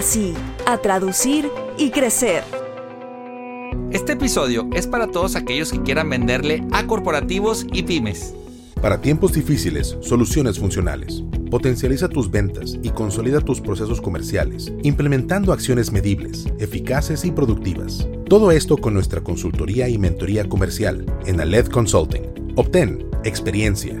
[0.00, 0.32] sí,
[0.64, 2.44] a traducir y crecer.
[3.90, 8.32] Este episodio es para todos aquellos que quieran venderle a corporativos y pymes.
[8.80, 11.24] Para tiempos difíciles, soluciones funcionales.
[11.50, 18.06] Potencializa tus ventas y consolida tus procesos comerciales, implementando acciones medibles, eficaces y productivas.
[18.28, 22.54] Todo esto con nuestra consultoría y mentoría comercial en Aled Consulting.
[22.54, 24.00] Obtén experiencia,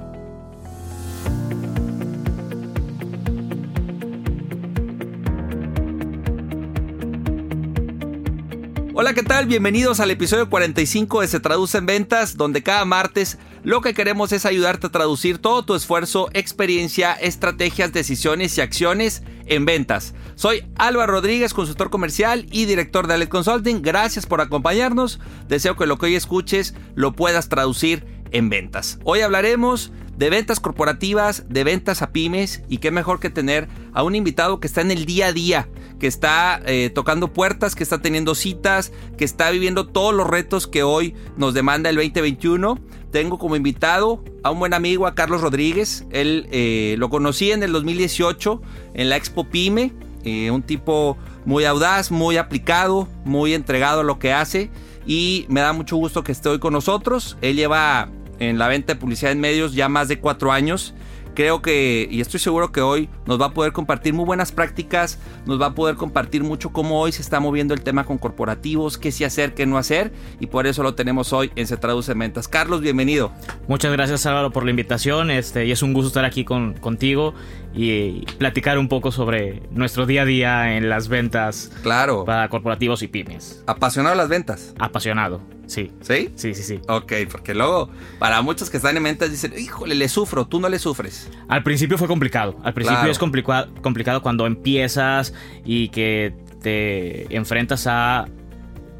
[8.93, 9.45] Hola, ¿qué tal?
[9.45, 14.33] Bienvenidos al episodio 45 de Se Traduce en Ventas, donde cada martes lo que queremos
[14.33, 20.13] es ayudarte a traducir todo tu esfuerzo, experiencia, estrategias, decisiones y acciones en ventas.
[20.35, 23.81] Soy Álvaro Rodríguez, consultor comercial y director de Aled Consulting.
[23.81, 25.21] Gracias por acompañarnos.
[25.47, 28.99] Deseo que lo que hoy escuches lo puedas traducir en ventas.
[29.05, 34.03] Hoy hablaremos de ventas corporativas, de ventas a pymes y qué mejor que tener a
[34.03, 35.67] un invitado que está en el día a día,
[35.99, 40.67] que está eh, tocando puertas, que está teniendo citas, que está viviendo todos los retos
[40.67, 42.77] que hoy nos demanda el 2021.
[43.09, 46.05] Tengo como invitado a un buen amigo, a Carlos Rodríguez.
[46.11, 48.61] Él eh, lo conocí en el 2018
[48.93, 49.91] en la Expo Pyme,
[50.23, 54.69] eh, un tipo muy audaz, muy aplicado, muy entregado a lo que hace
[55.07, 57.39] y me da mucho gusto que esté hoy con nosotros.
[57.41, 58.11] Él lleva
[58.41, 60.93] en la venta de publicidad en medios ya más de cuatro años.
[61.33, 65.17] Creo que, y estoy seguro que hoy nos va a poder compartir muy buenas prácticas,
[65.45, 68.97] nos va a poder compartir mucho cómo hoy se está moviendo el tema con corporativos,
[68.97, 72.11] qué sí hacer, qué no hacer, y por eso lo tenemos hoy en Se Traduce
[72.11, 72.49] en Ventas.
[72.49, 73.31] Carlos, bienvenido.
[73.69, 77.33] Muchas gracias Álvaro por la invitación, este, y es un gusto estar aquí con, contigo
[77.73, 82.25] y platicar un poco sobre nuestro día a día en las ventas claro.
[82.25, 83.63] para corporativos y pymes.
[83.67, 84.73] ¿Apasionado las ventas?
[84.79, 85.41] Apasionado.
[85.67, 85.91] Sí.
[86.01, 86.29] ¿Sí?
[86.35, 86.79] Sí, sí, sí.
[86.89, 87.89] Ok, porque luego,
[88.19, 91.29] para muchos que están en ventas dicen, híjole, le sufro, tú no le sufres.
[91.47, 92.57] Al principio fue complicado.
[92.63, 93.11] Al principio Claro.
[93.11, 95.33] es complicado, complicado cuando empiezas
[95.63, 98.27] y que te enfrentas a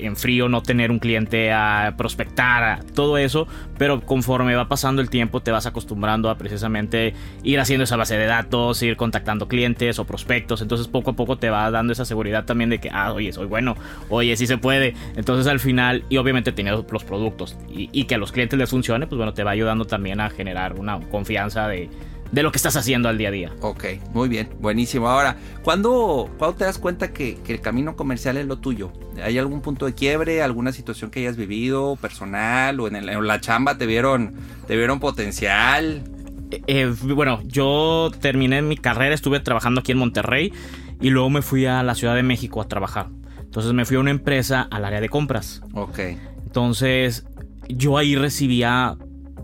[0.06, 3.47] en frío no tener un cliente a prospectar, a todo eso,
[3.78, 7.13] pero conforme va pasando el tiempo te vas acostumbrando a precisamente
[7.44, 11.38] ir haciendo esa base de datos, ir contactando clientes o prospectos, entonces poco a poco
[11.38, 13.75] te va dando esa seguridad también de que, ah, oye, soy bueno,
[14.09, 18.16] oye, sí se puede, entonces al final, y obviamente teniendo los productos y, y que
[18.16, 21.67] a los clientes les funcione, pues bueno, te va ayudando también a generar una confianza
[21.67, 21.90] de,
[22.31, 23.51] de lo que estás haciendo al día a día.
[23.61, 25.09] Ok, muy bien, buenísimo.
[25.09, 28.91] Ahora, ¿cuándo, cuándo te das cuenta que, que el camino comercial es lo tuyo?
[29.23, 33.27] ¿Hay algún punto de quiebre, alguna situación que hayas vivido, personal o en, el- en
[33.27, 34.33] la chamba te vieron,
[34.67, 36.03] te vieron potencial?
[36.51, 40.53] Eh, eh, bueno, yo terminé mi carrera, estuve trabajando aquí en Monterrey
[41.01, 43.07] y luego me fui a la Ciudad de México a trabajar.
[43.41, 45.61] Entonces me fui a una empresa al área de compras.
[45.73, 45.99] Ok,
[46.45, 47.25] Entonces
[47.69, 48.95] yo ahí recibía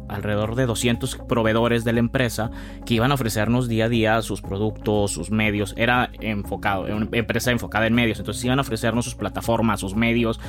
[0.07, 2.51] alrededor de 200 proveedores de la empresa
[2.85, 5.73] que iban a ofrecernos día a día sus productos, sus medios.
[5.77, 8.19] Era enfocado, una empresa enfocada en medios.
[8.19, 10.39] Entonces iban a ofrecernos sus plataformas, sus medios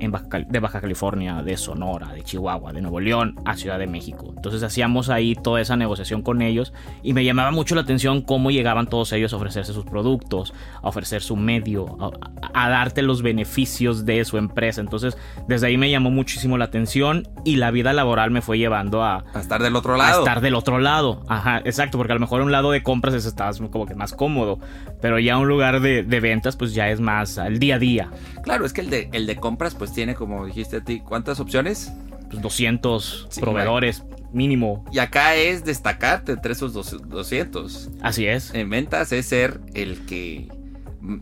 [0.00, 3.86] en Baja de Baja California, de Sonora, de Chihuahua, de Nuevo León a Ciudad de
[3.86, 4.32] México.
[4.34, 6.72] Entonces hacíamos ahí toda esa negociación con ellos
[7.02, 10.52] y me llamaba mucho la atención cómo llegaban todos ellos a ofrecerse sus productos,
[10.82, 14.80] a ofrecer su medio, a, a darte los beneficios de su empresa.
[14.80, 15.16] Entonces
[15.48, 19.24] desde ahí me llamó muchísimo la atención y la vida laboral me fue llevando a,
[19.34, 20.18] a estar del otro a lado.
[20.20, 21.22] estar del otro lado.
[21.28, 24.12] Ajá, exacto, porque a lo mejor un lado de compras es estabas como que más
[24.12, 24.58] cómodo,
[25.00, 28.10] pero ya un lugar de, de ventas pues ya es más al día a día.
[28.42, 31.40] Claro, es que el de, el de compras pues tiene, como dijiste a ti, ¿cuántas
[31.40, 31.92] opciones?
[32.30, 34.84] Pues 200 Sí, proveedores mínimo.
[34.92, 37.90] Y acá es destacarte entre esos dos- 200.
[38.02, 38.54] Así es.
[38.54, 40.48] En ventas es ser el que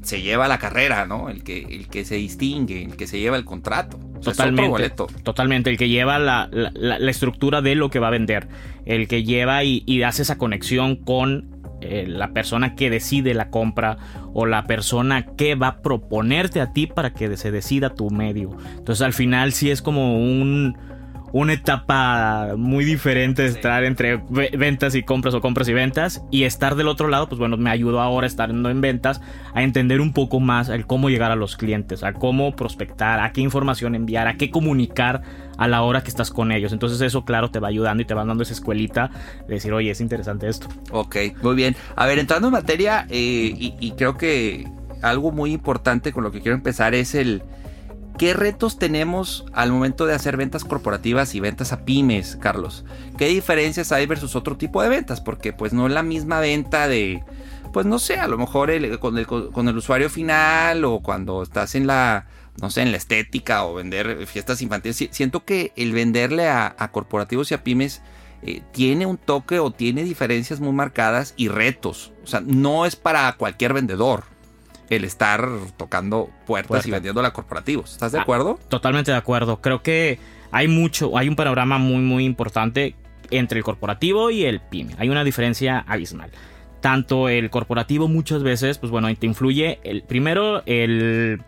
[0.03, 1.31] se lleva la carrera, ¿no?
[1.31, 3.99] El que, el que se distingue, el que se lleva el contrato.
[4.23, 4.91] totalmente.
[5.23, 5.71] Totalmente.
[5.71, 6.49] El que lleva la,
[7.09, 8.49] estructura de lo que va a vender.
[8.85, 13.97] El que lleva y, hace esa conexión con eh, la persona que decide la compra
[14.35, 18.57] o la persona que va a proponerte a ti para que se decida tu medio.
[18.77, 20.77] Entonces al final sí es como un
[21.33, 24.17] una etapa muy diferente de estar entre
[24.57, 27.71] ventas y compras o compras y ventas y estar del otro lado, pues bueno, me
[27.71, 29.21] ayudó ahora estando en ventas
[29.55, 33.33] a entender un poco más el cómo llegar a los clientes, a cómo prospectar, a
[33.33, 35.23] qué información enviar, a qué comunicar
[35.59, 36.73] a la hora que estás con ellos.
[36.73, 39.11] Entonces eso, claro, te va ayudando y te va dando esa escuelita
[39.47, 40.69] de decir, oye, es interesante esto.
[40.91, 41.77] Ok, muy bien.
[41.97, 44.67] A ver, entrando en materia, eh, y creo que
[45.03, 47.43] algo muy importante con lo que quiero empezar es el
[48.19, 52.85] ¿Qué retos tenemos al momento de hacer ventas corporativas y ventas a pymes, Carlos?
[53.17, 55.21] ¿Qué diferencias hay versus otro tipo de ventas?
[55.21, 57.23] Porque pues no es la misma venta de,
[57.73, 59.19] pues no sé, a lo mejor con,
[59.69, 62.27] el, usuario final o cuando estás en la,
[62.61, 65.09] no sé, en la estética o vender fiestas infantiles.
[65.13, 68.03] Siento que el venderle a, corporativos y a pymes
[68.43, 72.13] eh, tiene un toque o tiene diferencias muy marcadas y retos.
[72.25, 74.25] O sea, no es para cualquier vendedor
[74.91, 77.93] el estar tocando puertas y vendiendo a corporativos.
[77.93, 78.59] ¿Estás de ah, acuerdo?
[78.69, 79.61] totalmente de acuerdo.
[79.61, 80.19] Creo que
[80.51, 82.95] hay mucho, hay un panorama muy, muy importante
[83.31, 84.95] entre el corporativo y el pyme.
[84.99, 86.31] Hay una diferencia abismal.
[86.81, 91.43] Tanto el corporativo muchas veces, pues bueno, te influye el primero el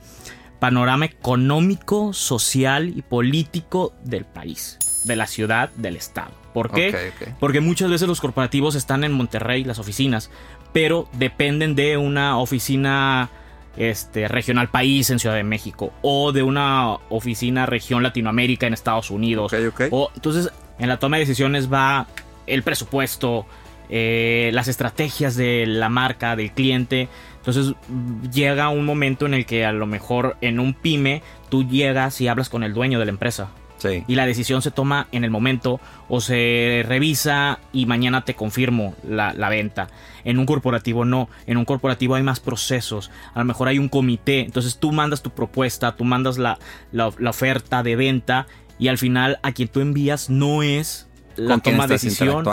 [0.58, 6.32] panorama económico, social y político del país, de la ciudad, del estado.
[6.52, 7.12] ¿Por qué?
[7.38, 10.30] Porque muchas veces los corporativos están en Monterrey, las oficinas,
[10.72, 13.30] pero dependen de una oficina
[13.76, 19.10] este, regional país en Ciudad de México o de una oficina región Latinoamérica en Estados
[19.10, 19.52] Unidos.
[19.90, 22.06] O, entonces, en la toma de decisiones va
[22.46, 23.46] el presupuesto,
[23.88, 27.08] eh, las estrategias de la marca, del cliente.
[27.36, 27.74] Entonces
[28.32, 32.28] llega un momento en el que a lo mejor en un pyme tú llegas y
[32.28, 33.50] hablas con el dueño de la empresa
[34.06, 38.94] y la decisión se toma en el momento o se revisa y mañana te confirmo
[39.06, 39.88] la, venta.
[40.24, 41.28] En un corporativo no.
[41.46, 43.10] En un corporativo hay más procesos.
[43.34, 44.40] A lo mejor hay un comité.
[44.40, 46.58] Entonces tú mandas tu propuesta, tú mandas la,
[46.92, 48.46] la oferta de venta
[48.78, 51.09] y al final a quien tú envías no es
[51.48, 52.46] la toma de decisión.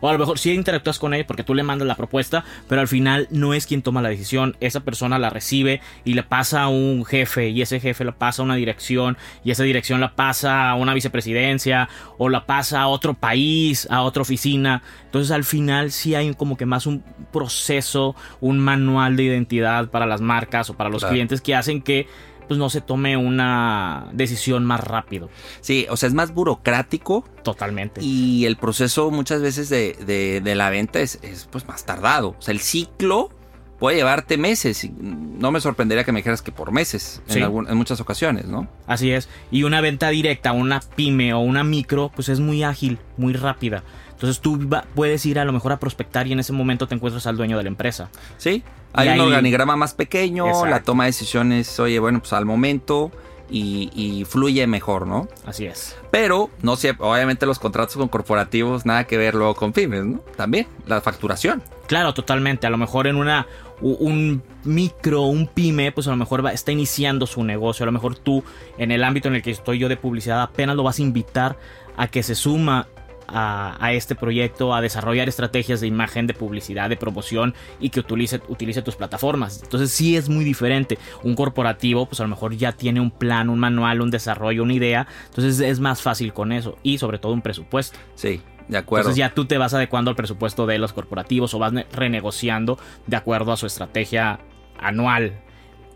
[0.00, 2.80] O a lo mejor sí interactúas con él porque tú le mandas la propuesta, pero
[2.80, 4.56] al final no es quien toma la decisión.
[4.60, 8.42] Esa persona la recibe y le pasa a un jefe y ese jefe la pasa
[8.42, 12.88] a una dirección y esa dirección la pasa a una vicepresidencia o la pasa a
[12.88, 14.82] otro país, a otra oficina.
[15.04, 17.02] Entonces al final sí hay como que más un
[17.32, 22.06] proceso, un manual de identidad para las marcas o para los clientes que hacen que
[22.48, 25.28] pues no se tome una decisión más rápido.
[25.60, 27.24] Sí, o sea, es más burocrático.
[27.42, 28.00] Totalmente.
[28.02, 31.18] Y el proceso muchas veces de, la venta es,
[31.50, 32.30] pues más tardado.
[32.38, 33.30] O sea, el ciclo
[33.78, 34.88] puede llevarte meses.
[34.98, 38.66] No me sorprendería que me dijeras que por meses en, en, muchas ocasiones, ¿no?
[38.86, 39.28] Así es.
[39.50, 43.84] Y una venta directa, una pyme o una micro, pues es muy ágil, muy rápida.
[44.18, 44.58] Entonces tú
[44.96, 47.56] puedes ir a lo mejor a prospectar y en ese momento te encuentras al dueño
[47.56, 48.10] de la empresa.
[48.36, 53.12] Sí, hay un organigrama más pequeño, la toma de decisiones, oye, bueno, pues al momento
[53.48, 55.28] y, fluye mejor, ¿no?
[55.46, 55.96] Así es.
[56.10, 60.18] Pero, no sé, obviamente los contratos con corporativos, nada que ver luego con pymes, ¿no?
[60.36, 61.62] También, la facturación.
[61.86, 62.66] Claro, totalmente.
[62.66, 63.46] A lo mejor en una
[63.80, 67.84] un micro, un pyme, pues a lo mejor va, está iniciando su negocio.
[67.84, 68.42] A lo mejor tú,
[68.76, 71.56] en el ámbito en el que estoy yo de publicidad, apenas lo vas a invitar
[71.96, 72.88] a que se suma
[73.28, 78.40] a, este proyecto, a desarrollar estrategias de imagen, de publicidad, de promoción y que utilice,
[78.48, 79.62] utilice tus plataformas.
[79.62, 80.98] Entonces sí es muy diferente.
[81.22, 84.74] Un corporativo pues a lo mejor ya tiene un plan, un manual, un desarrollo, una
[84.74, 85.06] idea.
[85.26, 87.98] Entonces es más fácil con eso y sobre todo un presupuesto.
[88.14, 88.40] Sí.
[88.68, 89.08] De acuerdo.
[89.08, 93.16] Entonces ya tú te vas adecuando al presupuesto de los corporativos o vas renegociando de
[93.16, 94.40] acuerdo a su estrategia
[94.78, 95.40] anual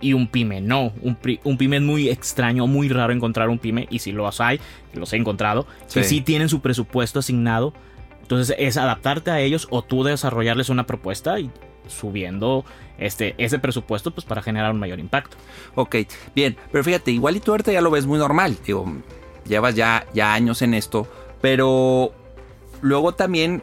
[0.02, 0.92] y un pyme no.
[1.00, 1.16] Un,
[1.56, 4.60] pyme es muy extraño, muy raro encontrar un pyme y si los hay,
[4.92, 7.72] los he encontrado, que sí tienen su presupuesto asignado.
[8.20, 11.50] Entonces es adaptarte a ellos o tú desarrollarles una propuesta y
[11.88, 12.64] subiendo
[12.98, 15.36] este, ese presupuesto pues para generar un mayor impacto.
[15.74, 15.96] Ok,
[16.34, 18.86] bien, pero fíjate, igual y tú ahorita ya lo ves muy normal, digo,
[19.46, 21.06] llevas ya, ya años en esto,
[21.40, 22.12] pero
[22.80, 23.62] luego también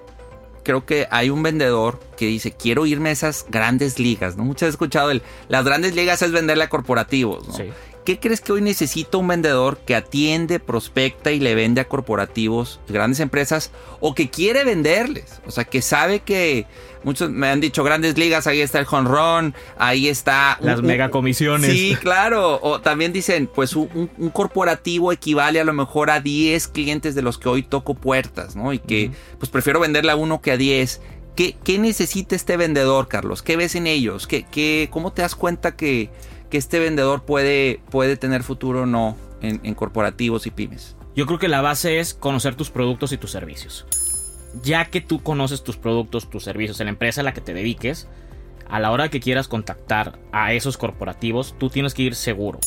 [0.69, 4.43] creo que hay un vendedor que dice, quiero irme a esas grandes ligas, ¿no?
[4.43, 7.55] Muchas he escuchado el, las grandes ligas es venderle a corporativos, ¿no?
[8.05, 12.79] ¿Qué crees que hoy necesita un vendedor que atiende, prospecta y le vende a corporativos,
[12.87, 15.41] grandes empresas, o que quiere venderles?
[15.45, 16.65] O sea, que sabe que
[17.03, 20.57] muchos me han dicho grandes ligas, ahí está el honrón, ahí está...
[20.61, 21.71] Las mega comisiones.
[21.71, 22.59] Sí, claro.
[22.61, 27.37] O también dicen, pues un, corporativo equivale a lo mejor a 10 clientes de los
[27.37, 28.73] que hoy toco puertas, ¿no?
[28.73, 31.01] Y que pues prefiero venderle a uno que a 10
[31.35, 33.41] ¿Qué, qué necesita este vendedor, Carlos?
[33.41, 34.27] ¿Qué ves en ellos?
[34.27, 36.09] ¿Qué, qué, ¿Cómo te das cuenta que,
[36.49, 40.95] que este vendedor puede, puede tener futuro o no en, en corporativos y pymes?
[41.15, 43.85] Yo creo que la base es conocer tus productos y tus servicios.
[44.63, 47.53] Ya que tú conoces tus productos, tus servicios, en la empresa a la que te
[47.53, 48.07] dediques,
[48.69, 52.59] a la hora que quieras contactar a esos corporativos, tú tienes que ir seguro.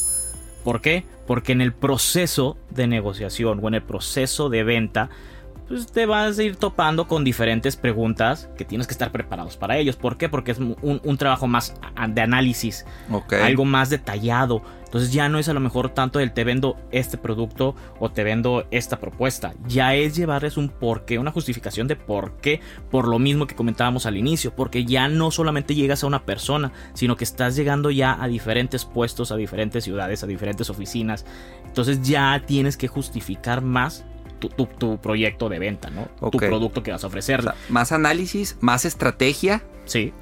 [0.64, 1.04] ¿Por qué?
[1.26, 5.10] Porque en el proceso de negociación o en el proceso de venta,
[5.68, 9.78] pues te vas a ir topando con diferentes preguntas que tienes que estar preparados para
[9.78, 9.96] ellos.
[9.96, 10.28] ¿Por qué?
[10.28, 11.74] Porque es un, un trabajo más
[12.08, 13.42] de análisis, okay.
[13.42, 14.62] algo más detallado.
[14.92, 18.24] Entonces ya no es a lo mejor tanto el te vendo este producto o te
[18.24, 19.54] vendo esta propuesta.
[19.66, 24.04] Ya es llevarles un porqué, una justificación de por qué, por lo mismo que comentábamos
[24.04, 24.54] al inicio.
[24.54, 28.84] Porque ya no solamente llegas a una persona, sino que estás llegando ya a diferentes
[28.84, 31.24] puestos, a diferentes ciudades, a diferentes oficinas.
[31.64, 34.04] Entonces ya tienes que justificar más
[34.48, 36.08] tu, tu, tu, proyecto de venta, ¿no?
[36.20, 36.40] Okay.
[36.40, 37.40] Tu producto que vas a ofrecer.
[37.40, 39.62] O sea, más análisis, más estrategia.
[39.84, 40.12] Sí.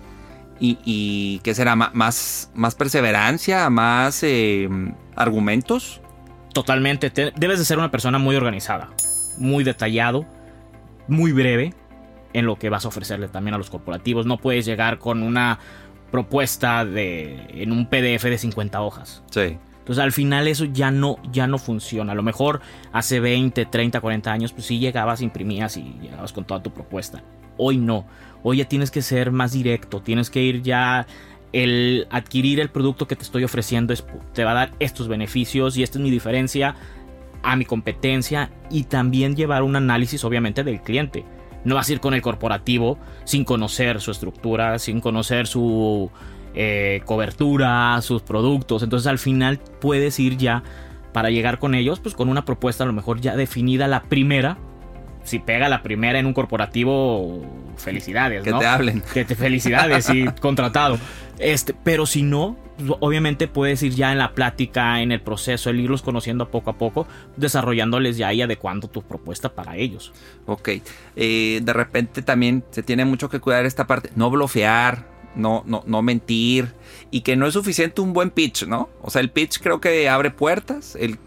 [0.60, 1.74] Y, y ¿qué será?
[1.74, 3.70] ¿Más, más perseverancia?
[3.70, 4.68] ¿Más eh,
[5.16, 6.00] argumentos?
[6.52, 7.10] Totalmente.
[7.10, 8.90] Te, debes de ser una persona muy organizada,
[9.38, 10.26] muy detallado,
[11.08, 11.72] muy breve
[12.32, 14.26] en lo que vas a ofrecerle también a los corporativos.
[14.26, 15.58] No puedes llegar con una
[16.10, 19.22] propuesta de en un PDF de 50 hojas.
[19.30, 19.56] Sí.
[19.90, 22.12] Entonces al final eso ya no, ya no funciona.
[22.12, 22.61] A lo mejor
[22.92, 27.25] hace 20, 30, 40 años, pues sí llegabas, imprimías y llegabas con toda tu propuesta.
[27.56, 28.06] Hoy no.
[28.44, 30.00] Hoy ya tienes que ser más directo.
[30.00, 31.09] Tienes que ir ya.
[31.52, 35.76] El adquirir el producto que te estoy ofreciendo es, te va a dar estos beneficios
[35.76, 36.76] y esta es mi diferencia
[37.42, 41.25] a mi competencia y también llevar un análisis obviamente del cliente.
[41.64, 46.12] No vas a ir con el corporativo sin conocer su estructura, sin conocer su
[46.54, 48.83] eh, cobertura, sus productos.
[48.83, 50.62] Entonces al final puedes ir ya
[51.12, 54.59] para llegar con ellos, pues con una propuesta a lo mejor ya definida la primera.
[55.23, 57.42] Si pega la primera en un corporativo,
[57.76, 58.59] felicidades, que ¿no?
[58.59, 59.02] te hablen.
[59.12, 60.99] Que te felicidades y contratado.
[61.38, 62.57] Este, pero si no,
[63.00, 66.78] obviamente puedes ir ya en la plática, en el proceso, el irlos conociendo poco a
[66.78, 70.12] poco, desarrollándoles ya y adecuando tu propuesta para ellos.
[70.47, 70.71] Ok.
[71.16, 74.11] Eh, de repente también se tiene mucho que cuidar esta parte.
[74.16, 76.72] No bloquear, no, no, no mentir
[77.10, 78.88] y que no es suficiente un buen pitch, ¿no?
[79.02, 80.96] O sea, el pitch creo que abre puertas.
[80.96, 81.18] El,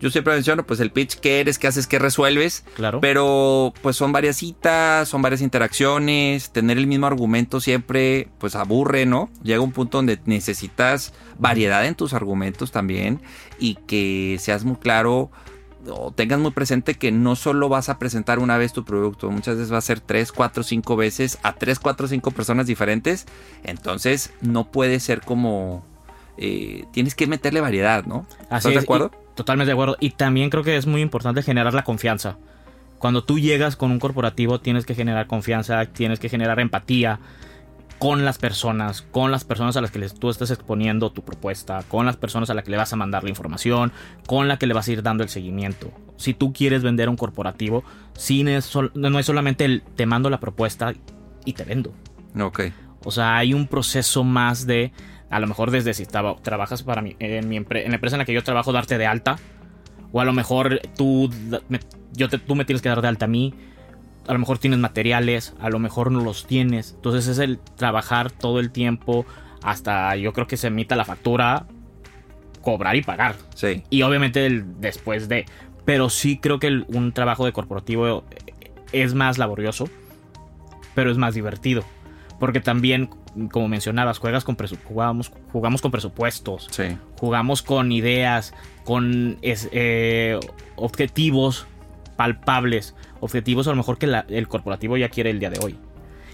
[0.00, 2.64] yo siempre menciono, pues el pitch, qué eres, qué haces, qué resuelves.
[2.74, 3.00] Claro.
[3.00, 6.50] Pero pues son varias citas, son varias interacciones.
[6.50, 9.28] Tener el mismo argumento siempre, pues aburre, ¿no?
[9.42, 13.20] Llega un punto donde necesitas variedad en tus argumentos también
[13.58, 15.30] y que seas muy claro
[15.88, 19.56] o tengas muy presente que no solo vas a presentar una vez tu producto, muchas
[19.56, 23.26] veces va a ser 3, 4, 5 veces a 3, 4, 5 personas diferentes.
[23.64, 25.84] Entonces no puede ser como...
[26.36, 28.26] Eh, tienes que meterle variedad, ¿no?
[28.50, 29.10] Así ¿Estás es, de acuerdo?
[29.12, 29.96] y- totalmente de acuerdo.
[30.00, 32.38] Y también creo que es muy importante generar la confianza.
[32.98, 37.20] Cuando tú llegas con un corporativo tienes que generar confianza, tienes que generar empatía
[37.98, 41.82] con las personas, con las personas a las que les, tú estás exponiendo tu propuesta,
[41.88, 43.92] con las personas a las que le vas a mandar la información,
[44.26, 45.90] con la que le vas a ir dando el seguimiento.
[46.16, 50.06] Si tú quieres vender un corporativo, sí no es, sol- no es solamente el te
[50.06, 50.94] mando la propuesta
[51.44, 51.92] y te vendo.
[52.40, 52.60] Ok.
[53.04, 54.92] O sea, hay un proceso más de,
[55.30, 58.16] a lo mejor desde si traba- trabajas para mí, en, mi empre- en la empresa
[58.16, 59.36] en la que yo trabajo, darte de alta.
[60.12, 61.30] O a lo mejor tú,
[62.14, 63.54] yo te- tú me tienes que dar de alta a mí.
[64.28, 66.92] A lo mejor tienes materiales, a lo mejor no los tienes.
[66.96, 69.24] Entonces es el trabajar todo el tiempo
[69.62, 71.66] hasta yo creo que se emita la factura,
[72.62, 73.36] cobrar y pagar.
[73.54, 73.82] Sí.
[73.90, 75.46] Y obviamente el después de.
[75.84, 78.24] Pero sí creo que el- un trabajo de corporativo
[78.92, 79.88] es más laborioso,
[80.94, 81.82] pero es más divertido.
[82.38, 83.08] Porque también,
[83.50, 84.56] como mencionabas, juegas con
[84.86, 86.96] jugamos, jugamos con presupuestos, Sí.
[87.18, 88.52] jugamos con ideas,
[88.84, 90.38] con es- eh,
[90.76, 91.66] objetivos
[92.18, 95.78] palpables, objetivos a lo mejor que la- el corporativo ya quiere el día de hoy.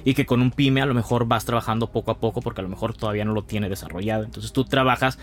[0.02, 2.64] Y que con un pyme a lo mejor vas trabajando poco a poco porque a
[2.64, 4.24] lo mejor todavía no lo tiene desarrollado.
[4.24, 5.18] Entonces tú trabajas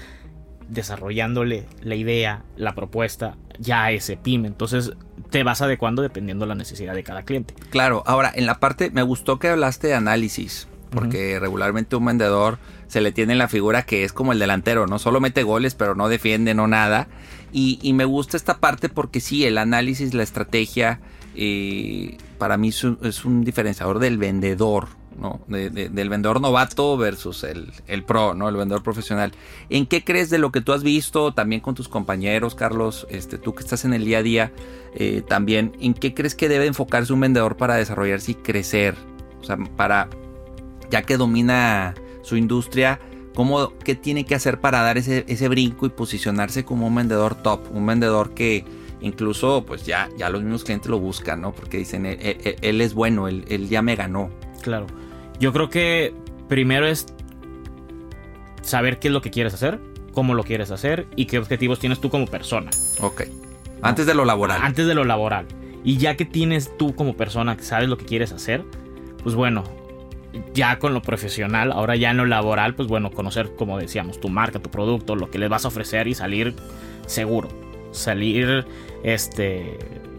[0.69, 4.47] desarrollándole la idea, la propuesta ya a ese pyme.
[4.47, 4.93] Entonces
[5.29, 7.53] te vas adecuando dependiendo de la necesidad de cada cliente.
[7.69, 12.59] Claro, ahora en la parte, me gustó que hablaste de análisis, porque regularmente un vendedor
[12.87, 15.73] se le tiene en la figura que es como el delantero, no solo mete goles,
[15.75, 17.07] pero no defiende, no nada.
[17.53, 20.99] Y, y me gusta esta parte porque sí, el análisis, la estrategia,
[21.35, 24.87] eh, para mí es un, es un diferenciador del vendedor,
[25.19, 25.41] ¿no?
[25.47, 28.47] De- de- del vendedor novato versus el, el pro, ¿no?
[28.49, 29.31] El vendedor profesional.
[29.69, 33.07] ¿En qué crees de lo que tú has visto también con tus compañeros, Carlos?
[33.09, 34.51] Este, tú que estás en el día a día,
[34.95, 38.95] eh, también, ¿en qué crees que debe enfocarse un vendedor para desarrollarse y crecer?
[39.41, 40.07] O sea, para,
[40.91, 42.99] ya que domina su industria,
[43.33, 47.33] ¿cómo, ¿qué tiene que hacer para dar ese, ese brinco y posicionarse como un vendedor
[47.35, 47.61] top?
[47.73, 48.63] Un vendedor que
[49.01, 51.53] incluso, pues ya, ya los mismos clientes lo buscan, ¿no?
[51.53, 54.29] Porque dicen, él, él- él es bueno, él, él ya me ganó.
[54.61, 54.85] Claro.
[55.39, 56.13] Yo creo que
[56.47, 57.07] primero es
[58.61, 59.79] saber qué es lo que quieres hacer,
[60.13, 62.69] cómo lo quieres hacer y qué objetivos tienes tú como persona.
[62.99, 63.23] Ok.
[63.81, 64.59] Antes de lo laboral.
[64.61, 65.47] Antes de lo laboral.
[65.83, 68.63] Y ya que tienes tú como persona que sabes lo que quieres hacer,
[69.23, 69.63] pues bueno,
[70.53, 74.29] ya con lo profesional, ahora ya en lo laboral, pues bueno, conocer, como decíamos, tu
[74.29, 76.55] marca, tu producto, lo que les vas a ofrecer y salir
[77.05, 77.49] seguro.
[77.91, 78.65] Salir
[79.03, 79.77] este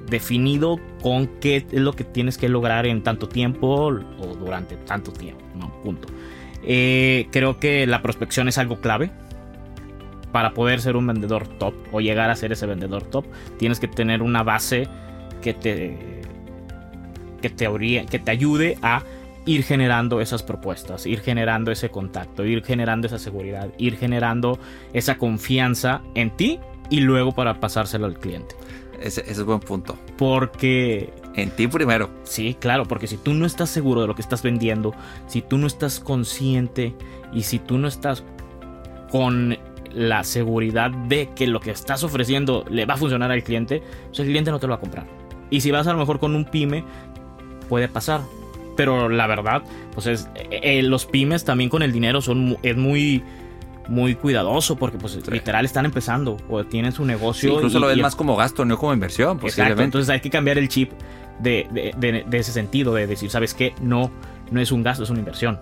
[0.09, 3.87] definido con qué es lo que tienes que lograr en tanto tiempo
[4.19, 5.42] o durante tanto tiempo.
[5.83, 6.09] Punto.
[6.64, 9.11] Eh, creo que la prospección es algo clave
[10.33, 13.25] para poder ser un vendedor top o llegar a ser ese vendedor top.
[13.59, 14.88] Tienes que tener una base
[15.40, 16.23] que te
[17.40, 17.66] que te,
[18.09, 19.02] que te ayude a
[19.45, 24.59] ir generando esas propuestas, ir generando ese contacto, ir generando esa seguridad, ir generando
[24.93, 28.55] esa confianza en ti y luego para pasárselo al cliente.
[29.01, 29.97] Ese, es buen punto.
[30.17, 31.13] Porque...
[31.35, 32.11] En ti primero.
[32.25, 34.95] Sí, claro, porque si tú no estás seguro de lo que estás vendiendo,
[35.27, 36.95] si tú no estás consciente
[37.33, 38.23] y si tú no estás
[39.11, 39.59] con
[39.93, 44.21] la seguridad de que lo que estás ofreciendo le va a funcionar al cliente, pues
[44.21, 45.07] el cliente no te lo va a comprar.
[45.51, 46.85] Y si vas a lo mejor con un pyme,
[47.69, 48.21] puede pasar.
[48.76, 49.62] Pero la verdad,
[49.95, 53.23] pues es, eh, eh, los pymes también con el dinero son, es muy
[53.88, 57.55] muy cuidadoso porque pues literal están empezando o tienen su negocio.
[57.55, 59.41] incluso lo ven más como gasto, no como inversión.
[59.43, 60.93] Exacto, entonces hay que cambiar el chip
[61.41, 63.75] de, de, ese sentido, de decir, ¿sabes qué?
[63.81, 64.11] No,
[64.50, 65.59] no es un gasto, es una inversión.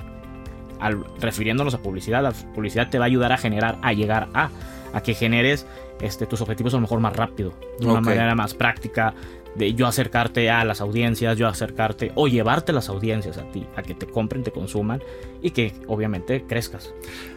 [0.81, 4.51] Al, refiriéndonos a publicidad, la publicidad te va a ayudar a generar, a llegar a,
[4.93, 5.67] a que generes
[6.01, 9.15] este, tus objetivos a lo mejor más rápido, de una manera más práctica,
[9.57, 13.83] de yo acercarte a las audiencias, yo acercarte o llevarte las audiencias a ti, a
[13.83, 15.03] que te compren, te consuman
[15.43, 16.93] y que obviamente crezcas.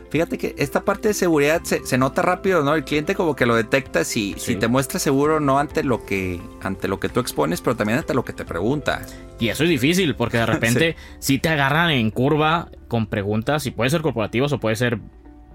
[0.10, 2.75] Fíjate que esta parte de seguridad se, nota rápido, ¿no?
[2.75, 6.39] El cliente como que lo detecta si, si te muestra seguro no ante lo que
[6.62, 9.01] ante lo que tú expones, pero también ante lo que te pregunta.
[9.39, 13.72] Y eso es difícil porque de repente si te agarran en curva con preguntas y
[13.72, 15.00] puede ser corporativos o puede ser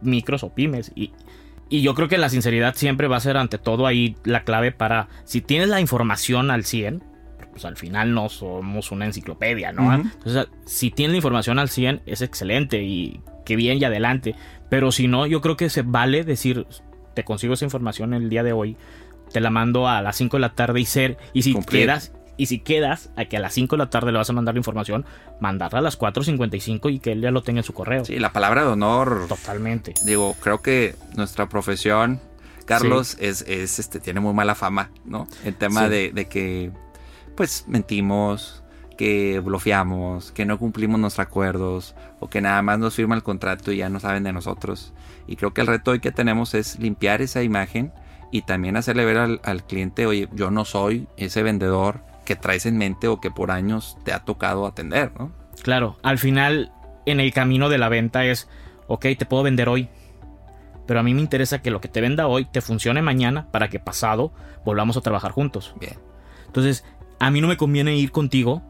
[0.02, 1.12] micros o pymes y
[1.68, 4.72] y yo creo que la sinceridad siempre va a ser ante todo ahí la clave
[4.72, 7.02] para, si tienes la información al 100,
[7.50, 9.94] pues al final no somos una enciclopedia, ¿no?
[9.94, 14.34] Entonces, si tienes la información al 100 es excelente y que bien y adelante.
[14.69, 16.66] Pero si no, yo creo que se vale decir,
[17.14, 18.76] te consigo esa información el día de hoy,
[19.32, 22.46] te la mando a las 5 de la tarde y ser, y si quieras, y
[22.46, 24.60] si quedas a que a las 5 de la tarde le vas a mandar la
[24.60, 25.04] información,
[25.40, 28.04] mandarla a las 4.55 y que él ya lo tenga en su correo.
[28.04, 29.26] Sí, la palabra de honor.
[29.28, 29.92] Totalmente.
[30.04, 32.20] Digo, creo que nuestra profesión,
[32.64, 35.26] Carlos, es, este, tiene muy mala fama, ¿no?
[35.44, 36.70] El tema de, que,
[37.36, 38.62] pues, mentimos,
[38.96, 43.72] que bloqueamos, que no cumplimos nuestros acuerdos, o que nada más nos firma el contrato
[43.72, 44.92] y ya no saben de nosotros.
[45.26, 47.92] Y creo que el reto hoy que tenemos es limpiar esa imagen
[48.30, 52.67] y también hacerle ver al, al cliente, oye, yo no soy ese vendedor que traes
[52.67, 55.32] en mente o que por años te ha tocado atender, ¿no?
[55.62, 56.71] Claro, al final
[57.06, 58.50] en el camino de la venta es,
[58.86, 59.88] ok, te puedo vender hoy,
[60.86, 63.69] pero a mí me interesa que lo que te venda hoy te funcione mañana para
[63.69, 64.30] que pasado
[64.62, 65.75] volvamos a trabajar juntos.
[65.80, 65.95] Bien.
[66.45, 66.84] Entonces,
[67.19, 68.60] a mí no me conviene ir contigo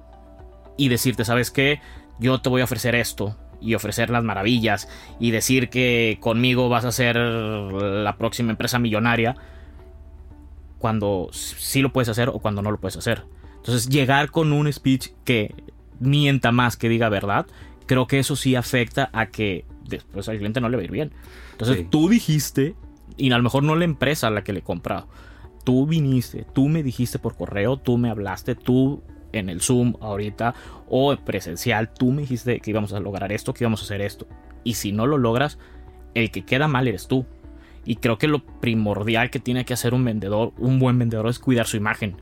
[0.77, 1.81] y decirte, ¿sabes qué?
[2.21, 6.85] Yo te voy a ofrecer esto y ofrecer las maravillas y decir que conmigo vas
[6.85, 9.35] a ser la próxima empresa millonaria
[10.79, 13.25] cuando sí lo puedes hacer o cuando no lo puedes hacer.
[13.69, 15.55] Entonces, llegar con un speech que
[16.01, 17.47] mienta más que diga verdad,
[17.85, 20.91] creo que eso sí afecta a que después al cliente no le va a ir
[20.91, 21.13] bien.
[21.53, 22.77] Entonces, tú dijiste,
[23.19, 25.07] y a lo mejor no la empresa a la que le he comprado,
[25.65, 29.03] tú viniste, tú me dijiste por correo, tú me hablaste, tú
[29.33, 30.55] en el Zoom ahorita
[30.89, 34.27] o presencial, tú me dijiste que íbamos a lograr esto, que íbamos a hacer esto.
[34.65, 35.59] Y si no lo logras,
[36.15, 37.27] el que queda mal eres tú.
[37.85, 41.39] Y creo que lo primordial que tiene que hacer un vendedor, un buen vendedor, es
[41.39, 42.17] cuidar su imagen.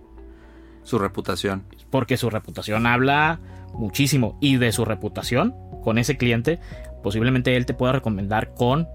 [0.87, 1.65] Su reputación.
[1.91, 3.41] Porque su reputación habla
[3.75, 4.39] muchísimo.
[4.41, 6.61] Y de su reputación con ese cliente,
[7.03, 8.87] posiblemente él te pueda recomendar con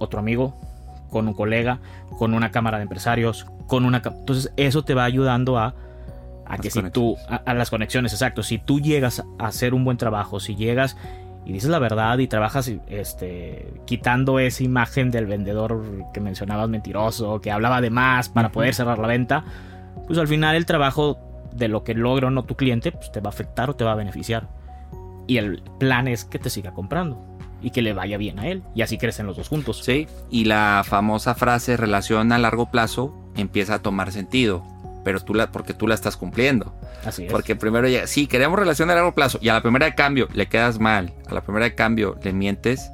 [0.00, 0.60] otro amigo,
[1.08, 1.78] con un colega,
[2.18, 4.02] con una cámara de empresarios, con una...
[4.04, 5.76] Entonces eso te va ayudando a,
[6.46, 7.16] a que si tú...
[7.28, 8.42] A, las conexiones, exacto.
[8.42, 10.96] Si tú llegas a hacer un buen trabajo, si llegas
[11.46, 17.40] y dices la verdad y trabajas este, quitando esa imagen del vendedor que mencionabas mentiroso,
[17.40, 19.44] que hablaba de más para poder cerrar la venta,
[20.06, 21.18] pues al final el trabajo
[21.54, 23.84] de lo que logra o no tu cliente, pues te va a afectar o te
[23.84, 24.48] va a beneficiar.
[25.26, 27.24] Y el plan es que te siga comprando
[27.62, 28.62] y que le vaya bien a él.
[28.74, 29.82] Y así crecen los dos juntos.
[29.84, 34.64] Sí, y la famosa frase relación a largo plazo empieza a tomar sentido.
[35.04, 36.74] Pero tú la, porque tú la estás cumpliendo.
[37.06, 37.32] Así es.
[37.32, 39.38] Porque primero ya, sí, queremos relación a largo plazo.
[39.40, 41.14] Y a la primera de cambio le quedas mal.
[41.26, 42.90] A la primera de cambio le mientes.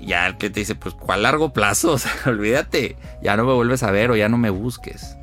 [0.00, 1.92] Ya el que te dice, pues, ¿cuál largo plazo?
[1.94, 2.96] O sea, olvídate.
[3.22, 5.16] Ya no me vuelves a ver o ya no me busques.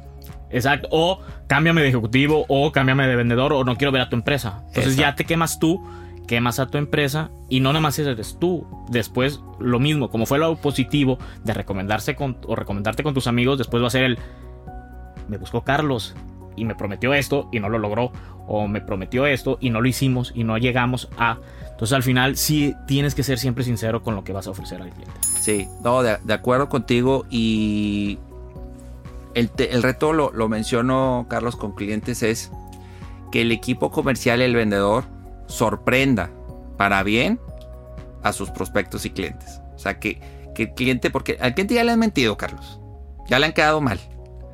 [0.50, 0.88] Exacto.
[0.92, 4.64] O cámbiame de ejecutivo, o cámbiame de vendedor, o no quiero ver a tu empresa.
[4.68, 5.84] Entonces ya te quemas tú,
[6.28, 8.68] quemas a tu empresa y no nada más eres tú.
[8.90, 13.58] Después lo mismo, como fue lo positivo de recomendarse con, o recomendarte con tus amigos,
[13.58, 14.20] después va a ser el
[15.28, 16.16] me buscó Carlos
[16.56, 18.12] y me prometió esto y no lo logró
[18.48, 21.38] o me prometió esto y no lo hicimos y no llegamos a.
[21.72, 24.82] Entonces al final sí tienes que ser siempre sincero con lo que vas a ofrecer
[24.82, 25.14] al cliente.
[25.40, 28.18] Sí, no, de, acuerdo contigo y
[29.38, 32.52] el, el reto lo, lo menciono, Carlos, con clientes es
[33.32, 35.04] que el equipo comercial, el vendedor,
[35.46, 36.32] sorprenda
[36.76, 37.40] para bien
[38.24, 39.62] a sus prospectos y clientes.
[39.76, 40.20] O sea, que,
[40.56, 42.80] que el cliente, porque al cliente ya le han mentido, Carlos.
[43.28, 44.00] Ya le han quedado mal.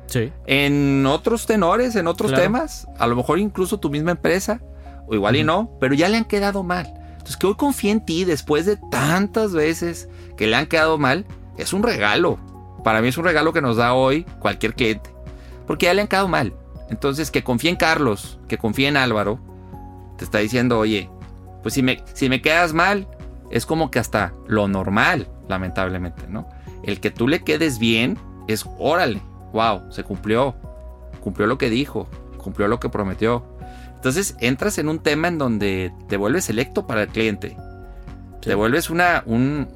[0.06, 0.30] Sí.
[0.46, 4.60] En otros tenores, en otros temas, a lo mejor incluso tu misma empresa,
[5.06, 6.92] o igual y no, pero ya le han quedado mal.
[7.12, 11.24] Entonces, que hoy confíe en ti después de tantas veces que le han quedado mal,
[11.56, 12.38] es un regalo.
[12.84, 15.10] Para mí es un regalo que nos da hoy cualquier cliente.
[15.66, 16.54] Porque ya le han quedado mal.
[16.90, 19.40] Entonces, que confíe en Carlos, que confíe en Álvaro,
[20.18, 21.08] te está diciendo, oye,
[21.62, 23.08] pues si me, si me quedas mal,
[23.50, 26.46] es como que hasta lo normal, lamentablemente, ¿no?
[26.82, 30.54] El que tú le quedes bien es, órale, wow, se cumplió,
[31.20, 33.42] cumplió lo que dijo, cumplió lo que prometió.
[33.94, 37.56] Entonces entras en un tema en donde te vuelves electo para el cliente.
[38.42, 39.66] Te vuelves una, un,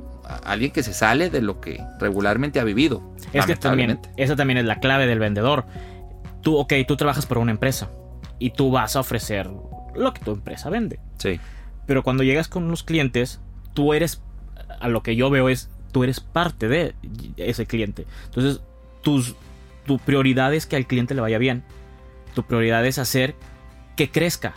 [0.45, 3.03] alguien que se sale de lo que regularmente ha vivido.
[3.33, 5.67] Es que también, esa también es la clave del vendedor.
[6.43, 7.91] Tú, ok, tú trabajas para una empresa
[8.39, 9.51] y tú vas a ofrecer
[9.95, 11.01] lo que tu empresa vende.
[11.19, 11.41] Sí.
[11.87, 13.41] Pero cuando llegas con los clientes,
[13.75, 14.23] tú eres,
[14.81, 16.95] a lo que yo veo es, tú eres parte de
[17.37, 18.07] ese cliente.
[18.27, 18.61] Entonces,
[19.03, 19.35] tus,
[19.87, 21.65] tu prioridad es que al cliente le vaya bien.
[22.35, 23.35] Tu prioridad es hacer
[23.97, 24.55] que crezca.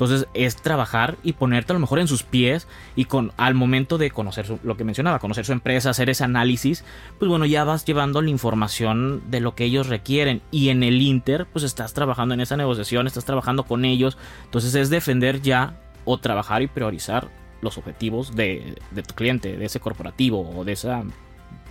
[0.00, 3.98] Entonces es trabajar y ponerte a lo mejor en sus pies y con al momento
[3.98, 6.86] de conocer lo que mencionaba, conocer su empresa, hacer ese análisis,
[7.18, 11.02] pues bueno, ya vas llevando la información de lo que ellos requieren y en el
[11.02, 15.78] Inter pues estás trabajando en esa negociación, estás trabajando con ellos, entonces es defender ya
[16.06, 17.28] o trabajar y priorizar
[17.60, 21.04] los objetivos de, de tu cliente, de ese corporativo o de esa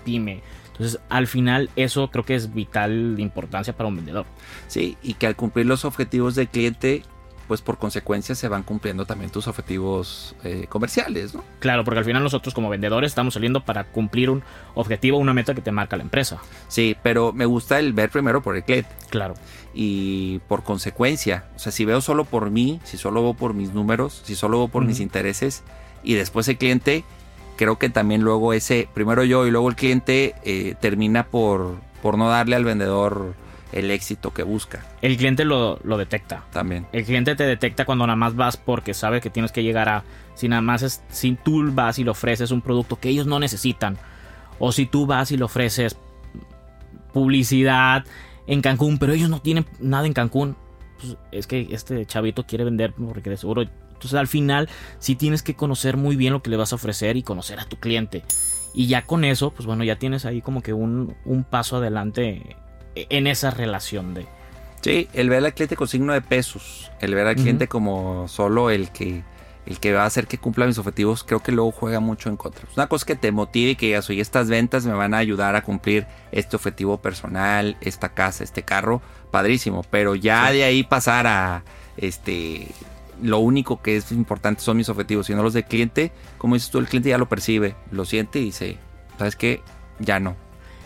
[0.05, 0.43] pyme.
[0.67, 4.27] Entonces, al final, eso creo que es vital de importancia para un vendedor.
[4.67, 7.01] Sí, y que al cumplir los objetivos del cliente,
[7.49, 11.43] pues por consecuencia se van cumpliendo también tus objetivos eh, comerciales, ¿no?
[11.57, 14.43] Claro, porque al final nosotros como vendedores estamos saliendo para cumplir un
[14.75, 16.37] objetivo, una meta que te marca la empresa.
[16.67, 18.91] Sí, pero me gusta el ver primero por el cliente.
[19.09, 19.33] Claro.
[19.73, 23.73] Y por consecuencia, o sea, si veo solo por mí, si solo veo por mis
[23.73, 25.63] números, si solo veo por mis intereses
[26.03, 27.03] y después el cliente,
[27.57, 32.15] creo que también luego ese, primero yo y luego el cliente eh, termina por, por
[32.19, 33.33] no darle al vendedor
[33.71, 34.85] el éxito que busca.
[35.01, 36.43] El cliente lo, detecta.
[36.51, 36.87] También.
[36.91, 40.03] El cliente te detecta cuando nada más vas porque sabe que tienes que llegar a...
[40.35, 41.03] Si nada más es...
[41.09, 43.97] Si tú vas y le ofreces un producto que ellos no necesitan.
[44.57, 45.97] O si tú vas y le ofreces
[47.13, 48.05] publicidad
[48.47, 50.55] en Cancún, pero ellos no tienen nada en Cancún.
[50.99, 53.61] Pues es que este chavito quiere vender porque de seguro...
[53.61, 57.17] Entonces al final sí tienes que conocer muy bien lo que le vas a ofrecer
[57.17, 58.23] y conocer a tu cliente.
[58.73, 62.55] Y ya con eso, pues bueno, ya tienes ahí como que un, un paso adelante
[62.95, 64.27] en esa relación de...
[64.81, 68.69] Sí, el ver al cliente con signo de pesos, el ver al cliente como solo
[68.69, 69.23] el que
[69.65, 72.37] el que va a hacer que cumpla mis objetivos, creo que luego juega mucho en
[72.37, 72.65] contra.
[72.75, 75.55] Una cosa que te motive y que digas, oye, estas ventas me van a ayudar
[75.55, 79.85] a cumplir este objetivo personal, esta casa, este carro, padrísimo.
[79.91, 81.63] Pero ya de ahí pasar a
[81.97, 82.67] este
[83.21, 86.11] lo único que es importante son mis objetivos, y no los del cliente.
[86.37, 88.77] Como dices tú, el cliente ya lo percibe, lo siente y dice,
[89.17, 89.61] ¿sabes qué?
[89.99, 90.35] Ya no.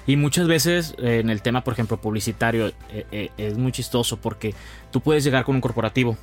[0.05, 4.17] Y muchas veces eh, en el tema, por ejemplo, publicitario, eh, eh, es muy chistoso
[4.17, 4.53] porque
[4.91, 6.17] tú puedes llegar con un corporativo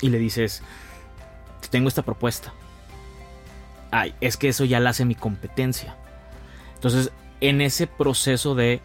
[0.00, 0.62] y le dices,
[1.70, 2.52] tengo esta propuesta.
[3.90, 5.96] Ay, es que eso ya la hace mi competencia.
[6.74, 7.10] Entonces,
[7.40, 8.80] en ese proceso de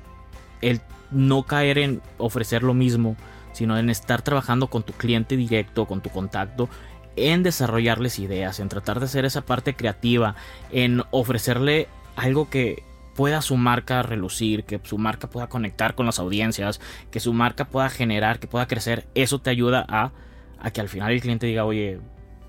[0.62, 3.16] el no caer en ofrecer lo mismo,
[3.54, 6.70] sino en estar trabajando con tu cliente directo, con tu contacto,
[7.16, 10.36] en desarrollarles ideas, en tratar de hacer esa parte creativa,
[10.72, 12.84] en ofrecerle algo que,
[13.16, 16.80] pueda su marca relucir, que su marca pueda conectar con las audiencias,
[17.12, 20.12] que su marca pueda generar, que pueda crecer, eso te ayuda a,
[20.60, 22.00] a que al final el cliente diga, oye,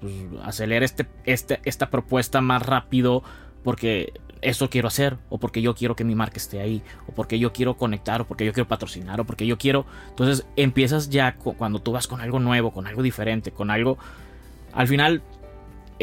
[0.01, 3.23] pues este, este, esta propuesta más rápido
[3.63, 7.39] porque eso quiero hacer, o porque yo quiero que mi marca esté ahí, o porque
[7.39, 9.87] yo quiero conectar, o porque yo quiero patrocinar, o porque yo quiero...
[10.09, 13.99] Entonces empiezas ya cuando tú vas con algo nuevo, con algo diferente, con algo...
[14.73, 15.23] Al final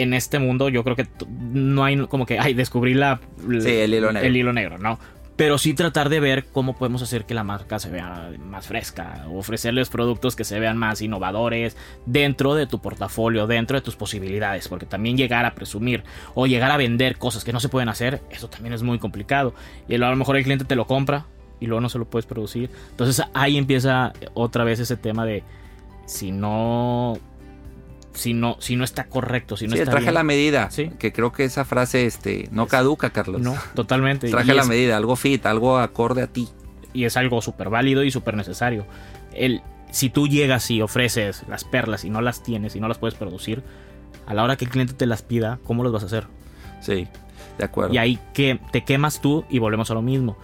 [0.01, 4.11] en este mundo yo creo que no hay como que, ay, descubrir la, el hilo
[4.11, 4.27] negro.
[4.27, 4.99] El hilo negro, ¿no?
[5.35, 9.25] Pero sí tratar de ver cómo podemos hacer que la marca se vea más fresca,
[9.33, 14.67] ofrecerles productos que se vean más innovadores dentro de tu portafolio, dentro de tus posibilidades,
[14.67, 16.03] porque también llegar a presumir
[16.35, 19.53] o llegar a vender cosas que no se pueden hacer, eso también es muy complicado.
[19.87, 21.25] Y a lo mejor el cliente te lo compra
[21.61, 22.69] y luego no se lo puedes producir.
[22.91, 25.43] Entonces ahí empieza otra vez ese tema de
[26.05, 27.17] si no
[28.19, 30.13] si no, si no está correcto, si no sí, está traje bien.
[30.15, 30.69] la medida.
[30.71, 30.91] Sí.
[30.99, 33.41] Que creo que esa frase este, no caduca, Carlos.
[33.41, 34.29] No, totalmente.
[34.29, 36.47] Traje Y la es- medida, algo fit, algo acorde a ti.
[36.93, 38.85] y es algo súper válido y súper necesario.
[39.33, 42.97] El, si tú llegas y ofreces las perlas y no las tienes y no las
[42.97, 43.63] puedes producir,
[44.25, 46.25] a la hora que el cliente te las pida, ¿cómo los vas a hacer?
[46.81, 47.07] Sí,
[47.57, 47.93] de acuerdo.
[47.93, 50.37] Y ahí que te quemas tú y volvemos a lo mismo.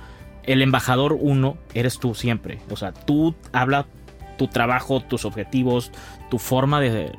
[0.44, 2.60] El embajador uno eres tú siempre.
[2.70, 3.88] O sea, tú habla
[4.38, 5.92] tu trabajo, tus objetivos,
[6.30, 7.12] tu forma de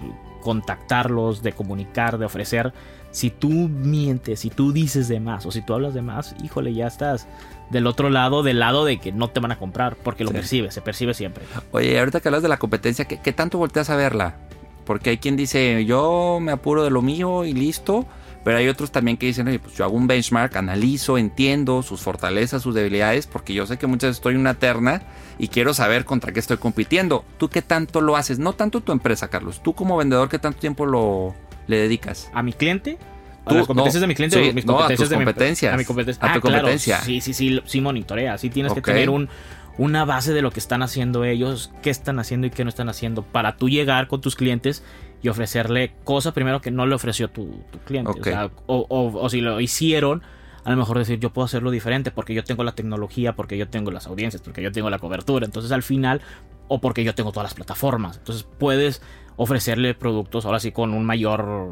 [0.47, 2.73] contactarlos, de comunicar, de ofrecer.
[3.11, 6.73] Si tú mientes, si tú dices de más o si tú hablas de más, híjole,
[6.73, 7.27] ya estás
[7.71, 10.37] del otro lado, del lado de que no te van a comprar, porque lo Sí.
[10.37, 11.45] percibes, se percibe siempre.
[11.73, 14.37] Oye, ahorita que hablas de la competencia, ¿qué, qué tanto volteas a verla?
[14.85, 18.07] Porque hay quien dice, yo me apuro de lo mío y listo.
[18.47, 22.01] Pero hay otros también que dicen, oye, pues yo hago un benchmark, analizo, entiendo sus
[22.01, 25.03] fortalezas, sus debilidades, porque yo sé que muchas veces estoy en una terna
[25.37, 27.25] y quiero saber contra qué estoy compitiendo.
[27.39, 28.39] ¿Tú qué tanto lo haces?
[28.39, 29.61] No tanto tu empresa, Carlos.
[29.65, 31.35] Tú como vendedor, ¿qué tanto tiempo lo
[31.67, 32.31] le dedicas?
[32.35, 32.99] ¿A mi cliente?
[33.47, 35.17] ¿A Tú, las competencias no, de mi cliente sí, o mis no, a competencias de
[35.17, 35.75] mi competencias.
[35.75, 36.25] A, mi competencia.
[36.25, 37.01] A tu Ah, claro, competencia.
[37.01, 38.39] sí, sí, sí, sí monitorea.
[38.39, 39.29] Sí tienes que tener un,
[39.77, 42.89] una base de lo que están haciendo ellos, qué están haciendo y qué no están
[42.89, 44.85] haciendo, para tú llegar con tus clientes
[45.23, 48.13] y ofrecerle cosa primero que no le ofreció tu, tu cliente.
[48.21, 50.23] O, sea, o- o- o si lo hicieron,
[50.65, 53.69] a lo mejor decir, yo puedo hacerlo diferente porque yo tengo la tecnología, porque yo
[53.69, 55.47] tengo las audiencias, porque yo tengo la cobertura.
[55.47, 56.21] Entonces al final,
[56.69, 58.17] o porque yo tengo todas las plataformas.
[58.19, 59.01] Entonces puedes
[59.37, 61.71] ofrecerle productos ahora sí con un mayor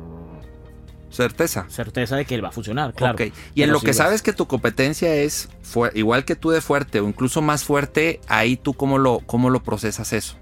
[1.11, 1.66] Certeza.
[1.68, 3.16] certeza de que él va a funcionar, claro.
[3.54, 5.48] Y en lo sí que sabes que tu competencia es
[5.94, 9.62] igual que tú de fuerte o incluso más fuerte, ahí tú cómo lo, cómo lo
[9.62, 10.37] procesas eso.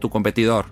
[0.00, 0.66] Tu competidor.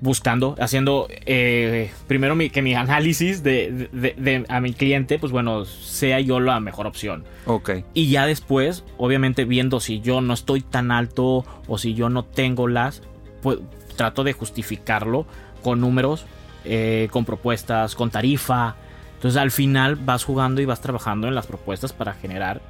[0.00, 5.32] Buscando, haciendo eh, primero mi- que mi análisis de, de- de- a mi cliente, pues
[5.32, 7.24] bueno, sea yo la mejor opción.
[7.46, 7.70] Ok.
[7.94, 12.24] Y ya después, obviamente viendo si yo no estoy tan alto o si yo no
[12.24, 13.02] tengo las,
[13.42, 13.58] pues
[13.96, 15.26] trato de justificarlo
[15.62, 16.26] con números,
[16.64, 18.76] eh, con propuestas, con tarifa.
[19.14, 22.60] Entonces al final vas jugando y vas trabajando en las propuestas para generar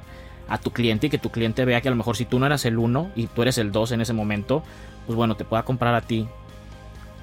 [0.47, 2.45] a tu cliente y que tu cliente vea que a lo mejor si tú no
[2.45, 4.63] eras el 1 y tú eres el 2 en ese momento,
[5.07, 6.27] pues bueno, te pueda comprar a ti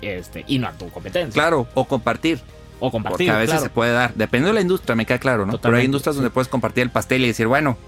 [0.03, 1.33] este, y no a tu competencia.
[1.33, 2.41] Claro, o compartir.
[2.81, 3.29] O compartir.
[3.29, 3.63] Porque a veces claro.
[3.63, 4.15] se puede dar.
[4.15, 5.59] Depende de la industria, me queda claro, ¿no?
[5.59, 7.79] Pero hay industrias donde puedes compartir el pastel y decir, bueno,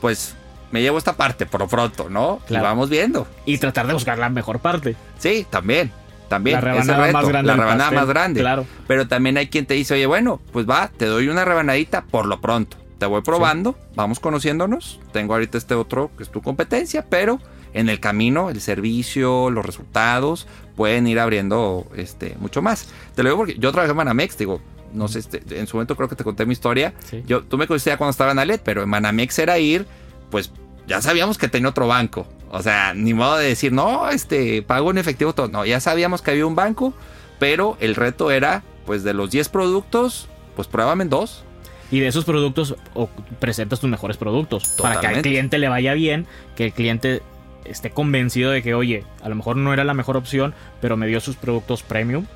[0.00, 0.34] pues
[0.72, 2.40] me llevo esta parte por lo pronto, ¿no?
[2.46, 2.64] Claro.
[2.64, 3.26] Y vamos viendo.
[3.46, 4.96] Y tratar de buscar la mejor parte.
[5.18, 5.92] Sí, también.
[6.28, 6.56] También.
[6.56, 7.46] la rebanada reto, más grande.
[7.46, 8.40] La rebanada pastel, más grande.
[8.40, 8.66] Claro.
[8.88, 12.26] Pero también hay quien te dice, oye, bueno, pues va, te doy una rebanadita por
[12.26, 12.78] lo pronto.
[12.98, 14.98] Te voy probando, vamos conociéndonos.
[15.12, 17.38] Tengo ahorita este otro que es tu competencia, pero
[17.74, 22.88] en el camino, el servicio, los resultados pueden ir abriendo este, mucho más.
[23.14, 24.60] Te lo digo porque yo trabajé en Manamex, digo,
[24.92, 26.94] no sé, este, en su momento creo que te conté mi historia.
[27.08, 27.22] Sí.
[27.26, 29.86] Yo, tú me conociste ya cuando estaba en Alet, pero en Manamex era ir,
[30.30, 30.50] pues
[30.86, 32.26] ya sabíamos que tenía otro banco.
[32.50, 35.48] O sea, ni modo de decir, no, este, pago en efectivo todo.
[35.48, 36.92] No, ya sabíamos que había un banco,
[37.38, 41.44] pero el reto era, pues de los 10 productos, pues pruébame en dos.
[41.90, 43.08] Y de esos productos o
[43.38, 44.68] presentas tus mejores productos.
[44.78, 47.22] Para que al cliente le vaya bien, que el cliente
[47.64, 51.06] esté convencido de que, oye, a lo mejor no era la mejor opción, pero me
[51.06, 52.26] dio sus productos premium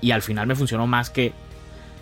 [0.00, 1.32] y al final me funcionó más que...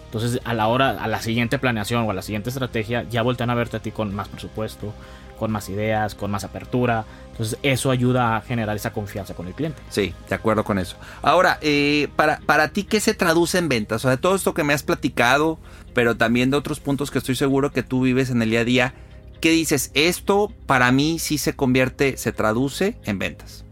[0.07, 3.51] Entonces a la hora, a la siguiente planeación o a la siguiente estrategia, ya voltean
[3.51, 4.95] a verte a ti con más presupuesto,
[5.37, 7.05] con más ideas, con más apertura.
[7.33, 9.83] Entonces eso ayuda a generar esa confianza con el cliente.
[9.91, 10.97] Sí, de acuerdo con eso.
[11.23, 14.05] Ahora, eh, para, para ti, ¿qué se traduce en ventas?
[14.05, 15.59] O sea, todo esto que me has platicado,
[15.93, 18.65] pero también de otros puntos que estoy seguro que tú vives en el día a
[18.65, 18.95] día,
[19.41, 19.91] ¿qué dices?
[19.95, 23.65] Esto para mí sí se convierte, se traduce en ventas.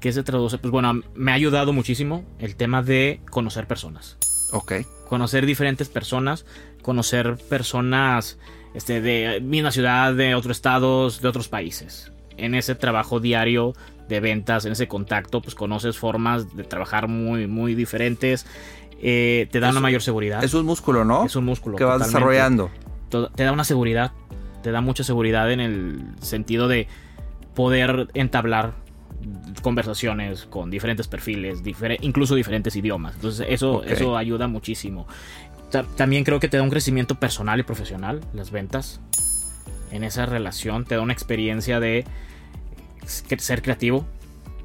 [0.00, 0.58] ¿Qué se traduce?
[0.58, 4.16] Pues bueno, me ha ayudado muchísimo el tema de conocer personas.
[4.52, 4.72] Ok.
[5.08, 6.44] conocer diferentes personas,
[6.82, 8.38] conocer personas
[8.74, 12.10] este, de misma ciudad, de otros estados, de otros países.
[12.36, 13.74] En ese trabajo diario
[14.08, 18.44] de ventas, en ese contacto, pues conoces formas de trabajar muy, muy diferentes.
[19.00, 20.42] Eh, te da Es- una mayor seguridad.
[20.42, 21.24] Es un músculo, ¿no?
[21.24, 21.76] Es un músculo.
[21.76, 22.18] que vas totalmente.
[22.18, 22.70] desarrollando.
[23.36, 24.12] Te da una seguridad.
[24.64, 26.88] Te da mucha seguridad en el sentido de
[27.54, 28.72] poder entablar
[29.62, 33.14] conversaciones con diferentes perfiles, difer- incluso diferentes idiomas.
[33.14, 35.06] Entonces eso, eso ayuda muchísimo.
[35.70, 39.00] Ta- también creo que te da un crecimiento personal y profesional las ventas.
[39.90, 42.04] En esa relación te da una experiencia de
[43.06, 44.06] ser creativo,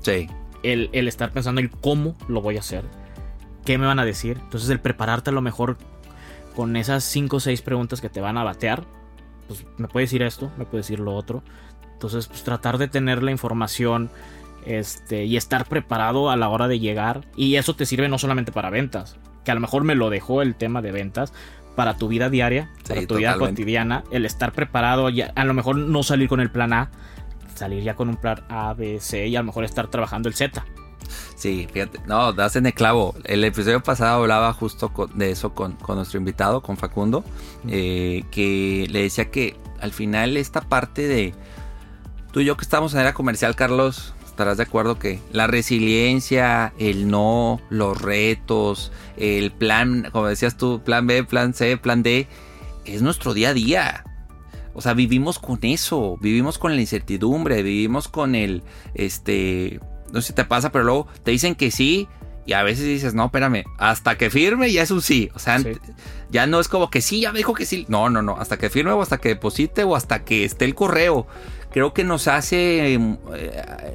[0.01, 0.27] Sí.
[0.63, 2.85] el, el estar pensando en cómo lo voy a hacer,
[3.65, 4.37] qué me van a decir.
[4.41, 5.77] Entonces el prepararte a lo mejor
[6.55, 8.83] con esas 5 o 6 preguntas que te van a batear,
[9.49, 11.43] pues me puede decir esto, me puede decir lo otro.
[11.93, 14.09] Entonces pues tratar de tener la información
[14.65, 17.25] este, y estar preparado a la hora de llegar.
[17.35, 20.41] Y eso te sirve no solamente para ventas, que a lo mejor me lo dejó
[20.41, 21.33] el tema de ventas.
[21.75, 25.53] Para tu vida diaria, Sí, para tu vida cotidiana, el estar preparado, ya, a lo
[25.53, 26.91] mejor no salir con el plan A,
[27.55, 30.35] salir ya con un plan A, B, C y a lo mejor estar trabajando el
[30.35, 30.65] Z.
[31.35, 33.15] Sí, fíjate, no, das en el clavo.
[33.23, 37.23] El episodio pasado hablaba justo de eso con, nuestro invitado, con Facundo,
[37.67, 41.33] eh, que le decía que al final esta parte de
[42.31, 46.73] tú y yo que estamos en era comercial, Carlos, estarás de acuerdo que la resiliencia,
[46.77, 52.27] el no, los retos, el plan, como decías tú, plan B, plan C, plan D,
[52.85, 54.03] es nuestro día a día.
[54.73, 60.27] O sea, vivimos con eso, vivimos con la incertidumbre, vivimos con el, este, no sé
[60.27, 62.07] si te pasa, pero luego te dicen que sí
[62.49, 65.29] y a veces dices, no, espérame, hasta que firme ya es un sí.
[65.35, 65.61] O sea,
[66.31, 67.85] ya no es como que sí, ya me dijo que sí.
[67.89, 70.73] No, no, no, hasta que firme o hasta que deposite o hasta que esté el
[70.73, 71.27] correo.
[71.71, 72.99] Creo que nos hace, eh,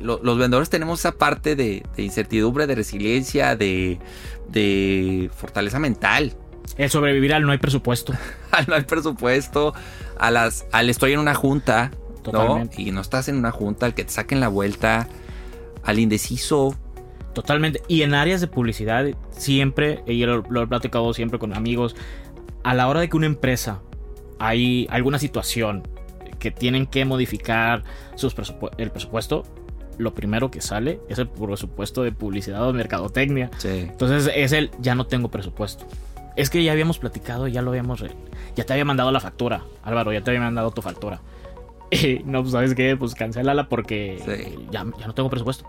[0.00, 3.98] los vendedores tenemos esa parte de, incertidumbre, de resiliencia, de,
[4.46, 6.36] de fortaleza mental.
[6.76, 8.14] El sobrevivir al no hay presupuesto.
[8.52, 9.74] al no hay presupuesto,
[10.16, 11.90] a las, al estoy en una junta,
[12.76, 15.08] Y no estás en una junta, al que te saquen la vuelta,
[15.84, 16.76] al indeciso.
[17.32, 17.82] Totalmente.
[17.88, 21.96] Y en áreas de publicidad, siempre, y yo lo, he platicado siempre con amigos,
[22.62, 23.82] a la hora de que una empresa
[24.38, 25.86] hay alguna situación
[26.38, 27.82] que tienen que modificar
[28.14, 28.34] sus
[28.78, 29.44] el presupuesto,
[29.98, 33.50] lo primero que sale es el presupuesto de publicidad o mercadotecnia.
[33.64, 35.86] Entonces es el ya no tengo presupuesto.
[36.36, 38.04] Es que ya habíamos platicado, ya lo habíamos.
[38.56, 41.20] Ya te había mandado la factura, Álvaro, ya te había mandado tu factura.
[42.24, 45.64] no, pues sabes qué, pues cancélala porque ya, no tengo presupuesto.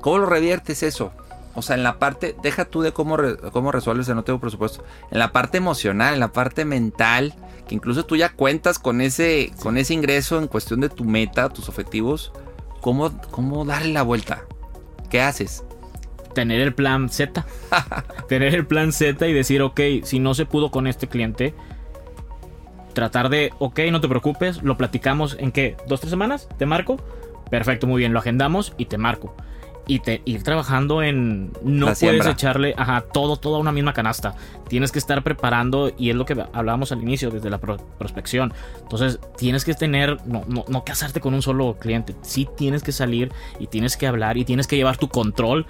[0.00, 1.12] ¿Cómo lo reviertes eso?
[1.54, 3.16] O sea, en la parte, deja tú de cómo,
[3.52, 4.84] cómo resuelves el no tengo presupuesto.
[5.10, 7.34] En la parte emocional, en la parte mental,
[7.66, 11.48] que incluso tú ya cuentas con ese, con ese ingreso en cuestión de tu meta,
[11.48, 12.32] tus objetivos.
[12.82, 14.44] ¿Cómo, ¿Cómo darle la vuelta?
[15.08, 15.64] ¿Qué haces?
[16.34, 17.46] Tener el plan Z.
[18.28, 21.54] Tener el plan Z y decir, ok, si no se pudo con este cliente,
[22.96, 26.96] tratar de, ok, no te preocupes, lo platicamos en qué, dos, tres semanas, te marco.
[27.50, 29.36] Perfecto, muy bien, lo agendamos y te marco.
[29.86, 31.52] Y te, ir trabajando en.
[31.62, 34.34] No puedes echarle ajá, todo, toda una misma canasta.
[34.66, 38.52] Tienes que estar preparando, y es lo que hablábamos al inicio, desde la prospección.
[38.82, 40.18] Entonces, tienes que tener.
[40.26, 42.16] No, no, no casarte con un solo cliente.
[42.22, 43.30] Sí tienes que salir
[43.60, 45.66] y tienes que hablar y tienes que llevar tu control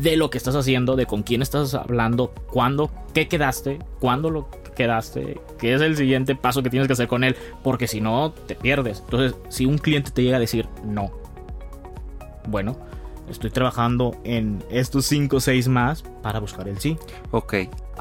[0.00, 4.50] de lo que estás haciendo, de con quién estás hablando, cuándo, qué quedaste, cuándo lo
[4.76, 7.34] quedaste, qué es el siguiente paso que tienes que hacer con él,
[7.64, 9.00] porque si no, te pierdes.
[9.00, 11.10] Entonces, si un cliente te llega a decir no,
[12.46, 12.76] bueno,
[13.28, 16.96] estoy trabajando en estos 5 o 6 más para buscar el sí.
[17.32, 17.54] Ok.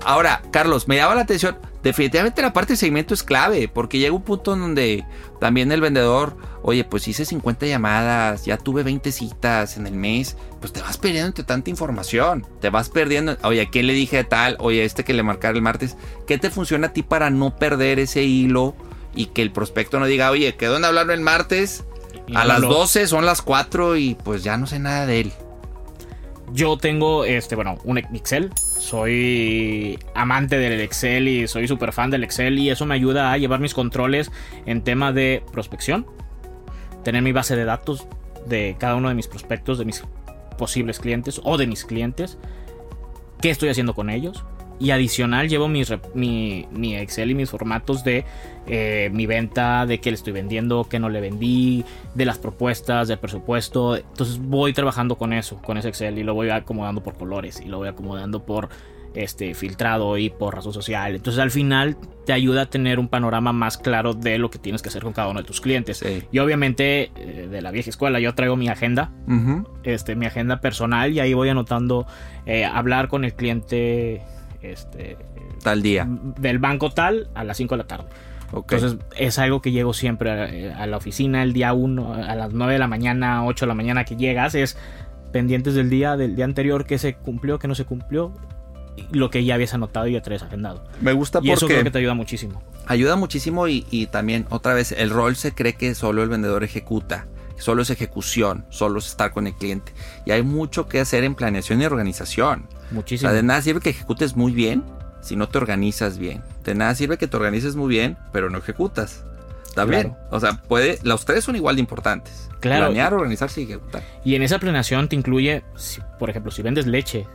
[0.04, 1.58] Ahora, Carlos, me llama la atención.
[1.84, 5.06] Definitivamente la parte de seguimiento es clave, porque llega un punto en donde
[5.40, 10.36] también el vendedor, oye, pues hice 50 llamadas, ya tuve 20 citas en el mes,
[10.60, 14.24] pues te vas perdiendo entre tanta información, te vas perdiendo, oye, ¿a quién le dije
[14.24, 14.58] tal?
[14.60, 18.00] Oye, este que le marcar el martes, ¿qué te funciona a ti para no perder
[18.00, 18.76] ese hilo
[19.14, 21.84] y que el prospecto no diga, oye, quedó en hablarlo el martes,
[22.34, 25.34] a las 12 son las 4 y pues ya no sé nada de él.
[26.54, 28.52] Yo tengo, este, bueno, un Excel.
[28.56, 33.38] Soy amante del Excel y soy súper fan del Excel y eso me ayuda a
[33.38, 34.32] llevar mis controles
[34.66, 36.06] en tema de prospección.
[37.04, 38.08] Tener mi base de datos
[38.46, 40.04] de cada uno de mis prospectos, de mis
[40.58, 42.38] posibles clientes o de mis clientes.
[43.42, 44.44] ¿Qué estoy haciendo con ellos?
[44.80, 45.84] Y adicional llevo mi,
[46.14, 48.26] mi, Excel y mis formatos de
[48.68, 53.08] eh, mi venta, de qué le estoy vendiendo, qué no le vendí, de las propuestas,
[53.08, 53.96] del presupuesto.
[53.96, 57.70] Entonces voy trabajando con eso, con ese Excel y lo voy acomodando por colores y
[57.70, 58.70] lo voy acomodando por
[59.16, 61.16] este, filtrado y por razón social.
[61.16, 64.82] Entonces al final te ayuda a tener un panorama más claro de lo que tienes
[64.82, 66.04] que hacer con cada uno de tus clientes.
[66.32, 69.12] Y obviamente eh, de la vieja escuela yo traigo mi agenda,
[69.84, 72.06] este, mi agenda personal y ahí voy anotando
[72.46, 74.22] eh, hablar con el cliente
[74.72, 75.18] este,
[75.64, 76.08] tal día.
[76.40, 78.06] Del banco tal a las 5 de la tarde.
[78.54, 82.74] Entonces es algo que llego siempre a, la oficina el día 1, a las 9
[82.74, 84.78] de la mañana, 8 de la mañana que llegas, es
[85.32, 88.34] pendientes del día, del día anterior, que se cumplió, que no se cumplió,
[89.12, 90.86] lo que ya habías anotado y ya traes agendado.
[91.02, 92.62] Me gusta y eso creo que te ayuda muchísimo.
[92.86, 96.64] Ayuda muchísimo y, y también, otra vez, el rol se cree que solo el vendedor
[96.64, 99.94] ejecuta solo es ejecución, solo es estar con el cliente.
[100.26, 102.68] Y hay mucho que hacer en planeación y organización.
[102.92, 103.30] Muchísimo.
[103.30, 104.84] O sea, de nada sirve que ejecutes muy bien
[105.22, 106.44] si no te organizas bien.
[106.64, 109.24] De nada sirve que te organices muy bien, pero no ejecutas.
[109.74, 110.16] También.
[110.32, 112.50] O sea, puede, los tres son igual de importantes.
[112.60, 112.86] Claro.
[112.86, 114.04] Planear, organizarse y ejecutar.
[114.24, 115.64] Y en esa planeación te incluye,
[116.18, 117.28] por ejemplo, si vendes leche,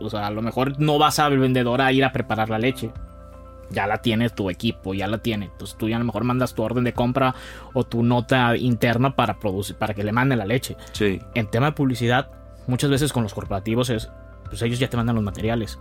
[0.00, 2.58] o sea, a lo mejor no vas a el vendedor a ir a preparar la
[2.58, 2.90] leche
[3.70, 5.46] ya la tiene tu equipo, ya la tiene.
[5.46, 7.34] Entonces tú ya a lo mejor mandas tu orden de compra
[7.72, 10.76] o tu nota interna para producir, para que le mande la leche.
[10.92, 11.20] Sí.
[11.34, 12.30] En tema de publicidad,
[12.66, 14.10] muchas veces con los corporativos es,
[14.48, 15.78] pues ellos ya te mandan los materiales.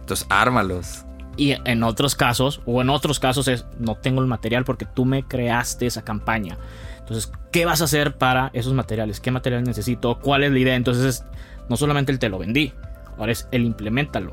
[0.00, 1.04] Entonces ármalos.
[1.36, 5.04] Y en otros casos, o en otros casos es, no tengo el material porque tú
[5.04, 6.58] me creaste esa campaña.
[6.98, 9.20] Entonces, ¿qué vas a hacer para esos materiales?
[9.20, 10.18] ¿Qué material necesito?
[10.18, 10.74] ¿Cuál es la idea?
[10.74, 11.24] Entonces,
[11.68, 12.72] no solamente el te lo vendí,
[13.16, 14.32] ahora es el implementalo.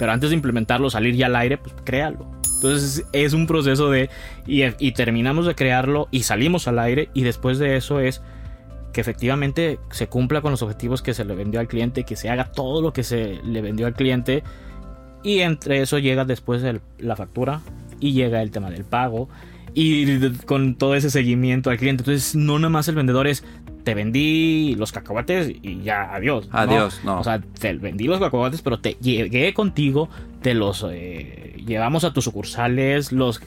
[0.00, 2.26] Pero antes de implementarlo, salir ya al aire, pues créalo.
[2.54, 4.08] Entonces es un proceso de...
[4.46, 8.22] Y, terminamos de crearlo y salimos al aire y después de eso es
[8.94, 12.30] que efectivamente se cumpla con los objetivos que se le vendió al cliente, que se
[12.30, 14.42] haga todo lo que se le vendió al cliente
[15.22, 16.64] y entre eso llega después
[16.98, 17.60] la factura
[18.00, 19.28] y llega el tema del pago
[19.74, 22.02] y con todo ese seguimiento al cliente.
[22.04, 23.44] Entonces, no nada más el vendedor es
[23.82, 26.48] te vendí los cacahuates y ya, adiós.
[26.52, 27.20] Adiós, no.
[27.20, 30.08] O sea, te vendí los cacahuates, pero te llegué contigo,
[30.42, 33.40] te los eh, llevamos a tus sucursales, los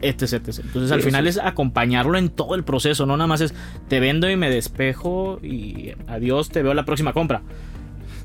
[0.00, 0.60] etc, etc.
[0.64, 3.54] Entonces, al final es acompañarlo en todo el proceso, no nada más es
[3.88, 7.42] te vendo y me despejo y adiós, te veo la próxima compra.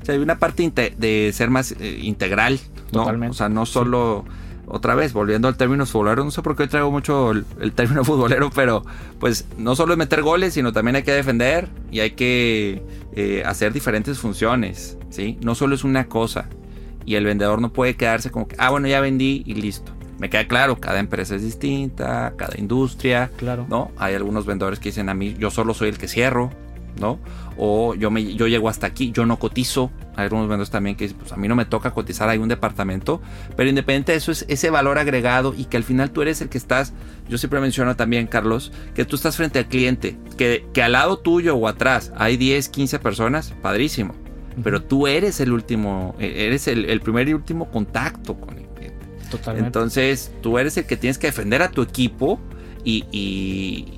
[0.02, 2.60] O sea, hay una parte de ser más eh, integral,
[2.92, 3.04] ¿no?
[3.04, 4.24] O sea, no solo
[4.66, 8.50] otra vez, volviendo al término futbolero, no sé por qué traigo mucho el, término futbolero,
[8.50, 8.82] pero
[9.20, 12.82] pues no solo es meter goles, sino también hay que defender y hay que
[13.14, 15.38] eh, hacer diferentes funciones, ¿sí?
[15.42, 16.48] No solo es una cosa
[17.06, 19.92] y el vendedor no puede quedarse como que, ah, bueno, ya vendí y listo.
[20.18, 23.66] Me queda claro, cada empresa es distinta, cada industria, claro.
[23.68, 23.90] ¿no?
[23.96, 26.50] Hay algunos vendedores que dicen a mí, yo solo soy el que cierro,
[26.98, 27.18] ¿no?
[27.56, 29.90] O yo, me, yo llego hasta aquí, yo no cotizo.
[30.16, 32.48] Hay algunos vendedores también que dicen, pues a mí no me toca cotizar, hay un
[32.48, 33.20] departamento.
[33.56, 36.48] Pero independiente de eso, es ese valor agregado y que al final tú eres el
[36.48, 36.92] que estás,
[37.28, 41.18] yo siempre menciono también, Carlos, que tú estás frente al cliente, que, que al lado
[41.18, 44.14] tuyo o atrás hay 10, 15 personas, padrísimo.
[44.62, 48.66] Pero tú eres el último, e, eres el, el primer y último contacto con el
[48.66, 49.06] cliente.
[49.30, 49.66] Totalmente.
[49.66, 52.38] Entonces, tú eres el que tienes que defender a tu equipo
[52.84, 53.04] y,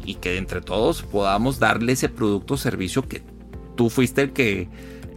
[0.04, 3.22] y, que entre todos podamos darle ese producto o servicio que
[3.74, 4.68] tú fuiste el que,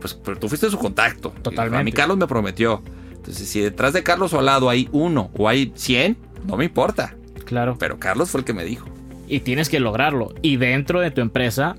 [0.01, 1.33] pues, pero tú fuiste su contacto.
[1.41, 1.77] Totalmente.
[1.77, 2.81] A mí Carlos me prometió.
[3.11, 6.65] Entonces, si detrás de Carlos o al lado hay uno o hay 100, no me
[6.65, 7.15] importa.
[7.45, 7.77] Claro.
[7.79, 8.87] Pero Carlos fue el que me dijo.
[9.27, 10.33] Y tienes que lograrlo.
[10.41, 11.75] Y dentro de tu empresa,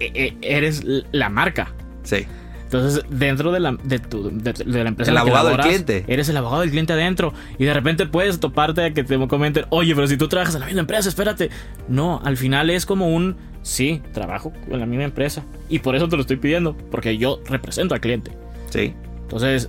[0.00, 0.82] e, e, eres
[1.12, 1.74] la marca.
[2.02, 2.26] Sí.
[2.72, 5.10] Entonces, dentro de la, de, tu, de, la empresa.
[5.10, 6.04] El abogado del cliente.
[6.06, 7.34] Eres el abogado del cliente adentro.
[7.58, 10.60] Y de repente puedes toparte a que te comenten, oye, pero si tú trabajas en
[10.60, 11.50] la misma empresa, espérate.
[11.88, 15.44] No, al final es como un, sí, trabajo en la misma empresa.
[15.68, 18.32] Y por eso te lo estoy pidiendo, porque yo represento al cliente.
[18.70, 18.94] Sí.
[19.20, 19.68] Entonces,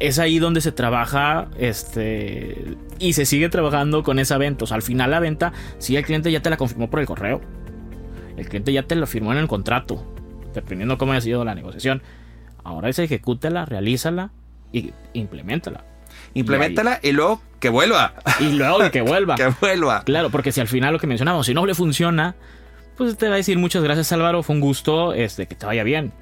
[0.00, 4.64] es ahí donde se trabaja este y se sigue trabajando con esa venta.
[4.64, 7.06] O sea, al final la venta, sí, el cliente ya te la confirmó por el
[7.06, 7.40] correo.
[8.36, 10.04] El cliente ya te lo firmó en el contrato
[10.54, 12.02] dependiendo cómo haya sido la negociación.
[12.64, 14.30] Ahora es ejecútala, realízala
[14.72, 15.84] y implementala.
[16.34, 18.14] Implementala y, luego que vuelva.
[18.38, 19.36] Y luego que vuelva.
[19.36, 20.02] que vuelva.
[20.04, 22.34] Claro, porque si al final lo que mencionamos, si no le funciona,
[22.96, 25.82] pues te va a decir muchas gracias Álvaro, fue un gusto este, que te vaya
[25.84, 26.12] bien.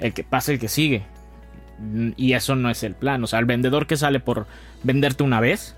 [0.00, 1.04] El que pase, el que sigue.
[2.16, 3.22] Y eso no es el plan.
[3.22, 4.46] O sea, el vendedor que sale por
[4.82, 5.76] venderte una vez,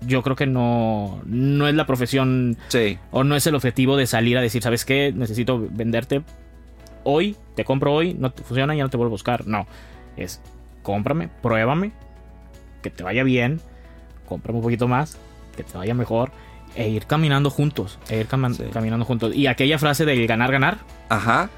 [0.00, 2.98] yo creo que no, no es la profesión sí.
[3.10, 5.12] o no es el objetivo de salir a decir, ¿sabes qué?
[5.14, 6.22] Necesito venderte
[7.04, 9.46] hoy, te compro hoy, no te funciona, ya no te vuelvo a buscar.
[9.46, 9.66] No,
[10.16, 10.40] es
[10.82, 11.92] cómprame, pruébame,
[12.82, 13.60] que te vaya bien,
[14.26, 15.18] cómprame un poquito más,
[15.56, 16.32] que te vaya mejor,
[16.74, 19.34] e ir caminando juntos, e ir caminando juntos.
[19.34, 20.78] Y aquella frase de ganar, ganar,
[21.08, 21.50] Ajá.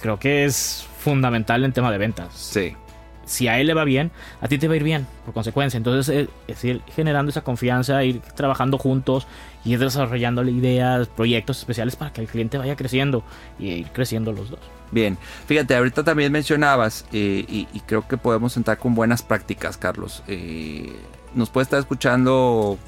[0.00, 2.32] creo que es fundamental en tema de ventas.
[2.34, 2.76] Sí.
[3.24, 4.10] Si a él le va bien,
[4.40, 5.76] a ti te va a ir bien, por consecuencia.
[5.76, 9.26] Entonces, es ir generando esa confianza, ir trabajando juntos,
[9.64, 13.24] ir desarrollando ideas, proyectos especiales para que el cliente vaya creciendo
[13.58, 14.60] y ir creciendo los dos.
[14.90, 20.22] Bien, fíjate, ahorita también mencionabas, eh, y, creo que podemos entrar con buenas prácticas, Carlos.
[20.28, 20.92] Eh,
[21.34, 22.78] nos puede estar escuchando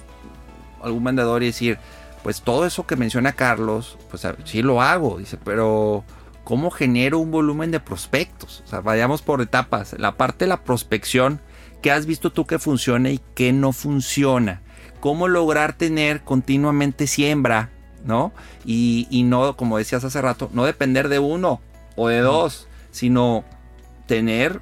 [0.82, 1.78] algún vendedor y decir,
[2.22, 6.04] pues todo eso que menciona Carlos, pues sí lo hago, dice, pero
[6.46, 8.62] ¿cómo genero un volumen de prospectos?
[8.64, 9.96] O sea, vayamos por etapas.
[9.98, 11.40] La parte de la prospección,
[11.82, 14.62] ¿qué has visto tú que funciona y qué no funciona?
[15.00, 17.70] ¿Cómo lograr tener continuamente siembra?
[18.04, 18.32] ¿No?
[18.64, 21.60] Y, y no, como decías hace rato, no depender de uno
[21.96, 23.44] o de dos, sino
[24.06, 24.60] tener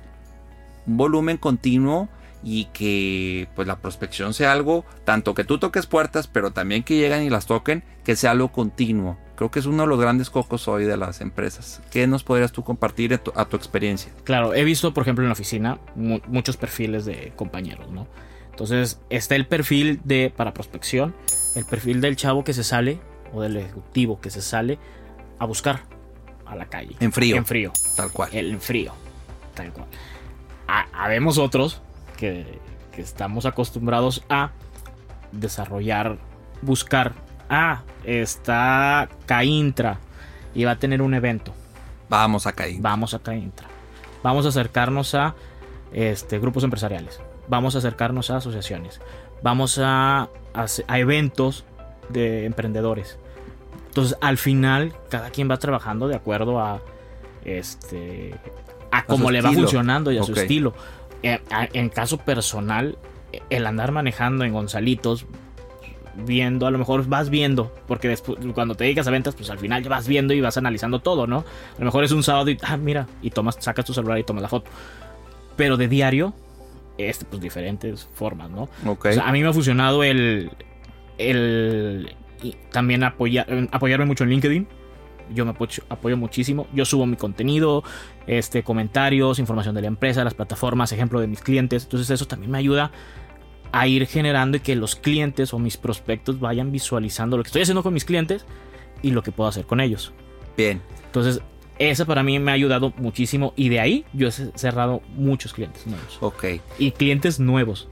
[0.87, 2.09] un volumen continuo
[2.43, 6.97] y que pues la prospección sea algo, tanto que tú toques puertas, pero también que
[6.97, 9.19] lleguen y las toquen, que sea algo continuo.
[9.37, 11.83] Creo que es uno de los grandes cocos hoy de las empresas.
[11.91, 14.13] ¿Qué nos podrías tú compartir a tu, experiencia?
[14.23, 18.07] Claro, he visto, por ejemplo, en la oficina muchos perfiles de compañeros, ¿no?
[18.51, 21.15] Entonces, está el perfil de para prospección,
[21.57, 23.01] el perfil del chavo que se sale
[23.33, 24.79] o del ejecutivo que se sale
[25.41, 25.83] a buscar
[26.47, 26.95] a la calle.
[27.01, 27.37] En frío.
[27.37, 27.73] En frío.
[27.97, 28.31] Tal cual.
[28.33, 28.93] El, en frío.
[29.55, 29.89] Tal cual.
[30.93, 31.83] habemos otros
[32.17, 32.61] que,
[32.93, 34.53] que estamos acostumbrados a
[35.33, 36.19] desarrollar,
[36.63, 37.24] buscar.
[37.49, 39.99] Ah, está Caintra
[40.55, 41.53] y va a tener un evento.
[42.09, 42.91] Vamos a Caintra.
[42.91, 43.69] Vamos a Caintra.
[44.23, 45.35] Vamos a acercarnos a
[45.93, 47.21] este, grupos empresariales.
[47.49, 49.01] vamos a acercarnos a asociaciones,
[49.43, 51.65] vamos a, a, a eventos
[52.09, 53.19] de emprendedores.
[53.89, 56.81] Entonces, al final, cada quien va trabajando de acuerdo a
[57.45, 58.35] este
[58.91, 60.75] a cómo le va funcionando y a su estilo.
[61.23, 62.99] En, en, caso personal,
[63.51, 65.27] el andar manejando en Gonzalitos,
[66.17, 69.59] viendo, a lo mejor vas viendo, porque después, cuando te dedicas a ventas, pues al
[69.59, 71.39] final ya vas viendo y vas analizando todo, ¿no?
[71.39, 74.25] A lo mejor es un sábado y, ah, mira, y tomas, sacas tu celular y
[74.25, 74.71] tomas la foto.
[75.57, 76.35] Pero de diario,
[76.99, 78.69] este, pues diferentes formas, ¿no?
[78.87, 79.13] Okay.
[79.13, 80.51] O sea, a mí me ha funcionado el,
[81.19, 82.15] el
[82.71, 84.69] también apoyar, apoyarme mucho en LinkedIn.
[85.33, 86.67] Yo me apoyo, apoyo, muchísimo.
[86.75, 87.83] Yo subo mi contenido,
[88.27, 91.85] este, comentarios, información de la empresa, las plataformas, ejemplo de mis clientes.
[91.85, 92.91] Entonces eso también me ayuda
[93.75, 97.63] a ir generando y que los clientes o mis prospectos vayan visualizando lo que estoy
[97.63, 98.45] haciendo con mis clientes
[99.03, 100.13] y lo que puedo hacer con ellos.
[100.57, 100.81] Bien.
[101.07, 101.43] Entonces,
[101.81, 105.89] eso para mí me ha ayudado muchísimo y de ahí yo he cerrado muchos clientes
[105.89, 106.19] nuevos.
[106.21, 106.45] Ok.
[106.79, 107.89] Y clientes nuevos.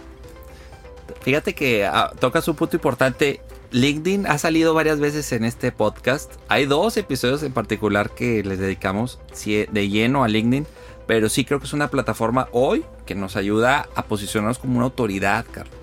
[1.22, 3.41] Fíjate que ah, tocas un punto importante.
[3.72, 6.35] LinkedIn ha salido varias veces en este podcast.
[6.47, 10.64] Hay dos episodios en particular que les dedicamos de lleno a LinkedIn.
[11.07, 14.84] Pero sí creo que es una plataforma hoy que nos ayuda a posicionarnos como una
[14.84, 15.74] autoridad, Carlos.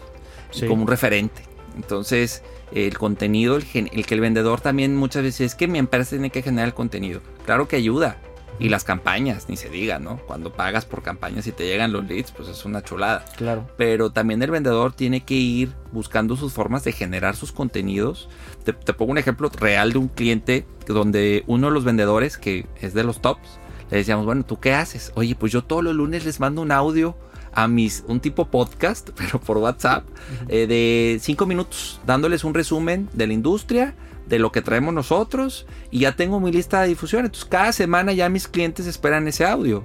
[0.51, 0.67] Sí.
[0.67, 1.43] Como un referente.
[1.75, 2.43] Entonces,
[2.73, 6.29] el contenido, el, el, que el vendedor también muchas veces es que mi empresa tiene
[6.29, 7.21] que generar el contenido.
[7.45, 8.17] Claro que ayuda.
[8.61, 10.17] Y las campañas, ni se diga, ¿no?
[10.27, 13.23] Cuando pagas por campañas y te llegan los leads, pues es una chulada.
[13.37, 13.65] Claro.
[13.77, 18.27] Pero también el vendedor tiene que ir buscando sus formas de generar sus contenidos.
[18.65, 22.65] Te, te pongo un ejemplo real de un cliente donde uno de los vendedores, que
[22.81, 23.59] es de los tops,
[23.89, 25.11] le decíamos, bueno, ¿tú qué haces?
[25.15, 27.15] Oye, pues yo todos los lunes les mando un audio
[27.53, 30.05] a mis, un tipo podcast, pero por WhatsApp,
[30.47, 33.95] eh, de cinco minutos, dándoles un resumen de la industria,
[34.27, 37.25] de lo que traemos nosotros, y ya tengo mi lista de difusión.
[37.25, 39.83] Entonces, cada semana ya mis clientes esperan ese audio.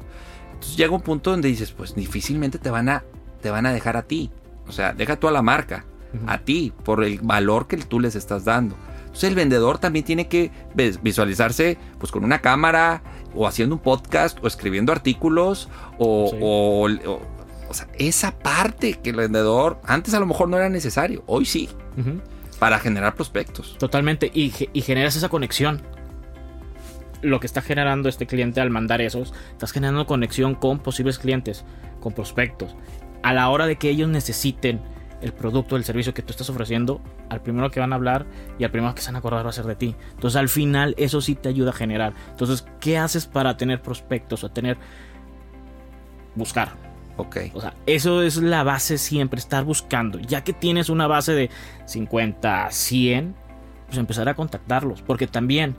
[0.52, 3.04] Entonces llega un punto donde dices, pues difícilmente te van a,
[3.40, 4.30] te van a dejar a ti.
[4.68, 6.34] O sea, deja tú a la marca, uh -huh.
[6.34, 8.76] a ti, por el valor que tú les estás dando.
[9.14, 10.50] Entonces el vendedor también tiene que
[11.02, 13.00] visualizarse pues con una cámara
[13.32, 16.36] o haciendo un podcast o escribiendo artículos o, sí.
[16.40, 17.20] o, o,
[17.70, 21.44] o sea, esa parte que el vendedor antes a lo mejor no era necesario, hoy
[21.44, 22.20] sí, uh -huh.
[22.58, 23.78] para generar prospectos.
[23.78, 25.80] Totalmente, y, y generas esa conexión.
[27.22, 31.64] Lo que está generando este cliente al mandar esos, estás generando conexión con posibles clientes,
[32.00, 32.74] con prospectos.
[33.22, 34.80] A la hora de que ellos necesiten
[35.20, 38.26] el producto, el servicio que tú estás ofreciendo, al primero que van a hablar
[38.58, 39.96] y al primero que se van a acordar va a ser de ti.
[40.12, 42.12] Entonces al final eso sí te ayuda a generar.
[42.30, 44.76] Entonces, ¿qué haces para tener prospectos o tener...
[46.34, 46.72] buscar?
[47.16, 47.36] Ok.
[47.54, 50.18] O sea, eso es la base siempre, estar buscando.
[50.18, 51.50] Ya que tienes una base de
[51.86, 53.34] 50, 100,
[53.86, 55.02] pues empezar a contactarlos.
[55.02, 55.76] Porque también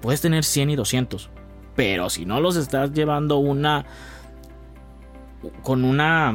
[0.00, 1.30] puedes tener 100 y 200.
[1.74, 3.86] Pero si no los estás llevando una...
[5.62, 6.34] con una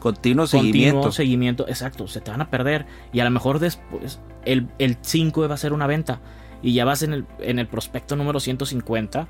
[0.00, 0.96] Continuo seguimiento.
[0.96, 2.86] Continuo seguimiento, exacto, se te van a perder.
[3.12, 6.20] Y a lo mejor después el, el 5 va a ser una venta.
[6.62, 9.28] Y ya vas en el, en el prospecto número 150.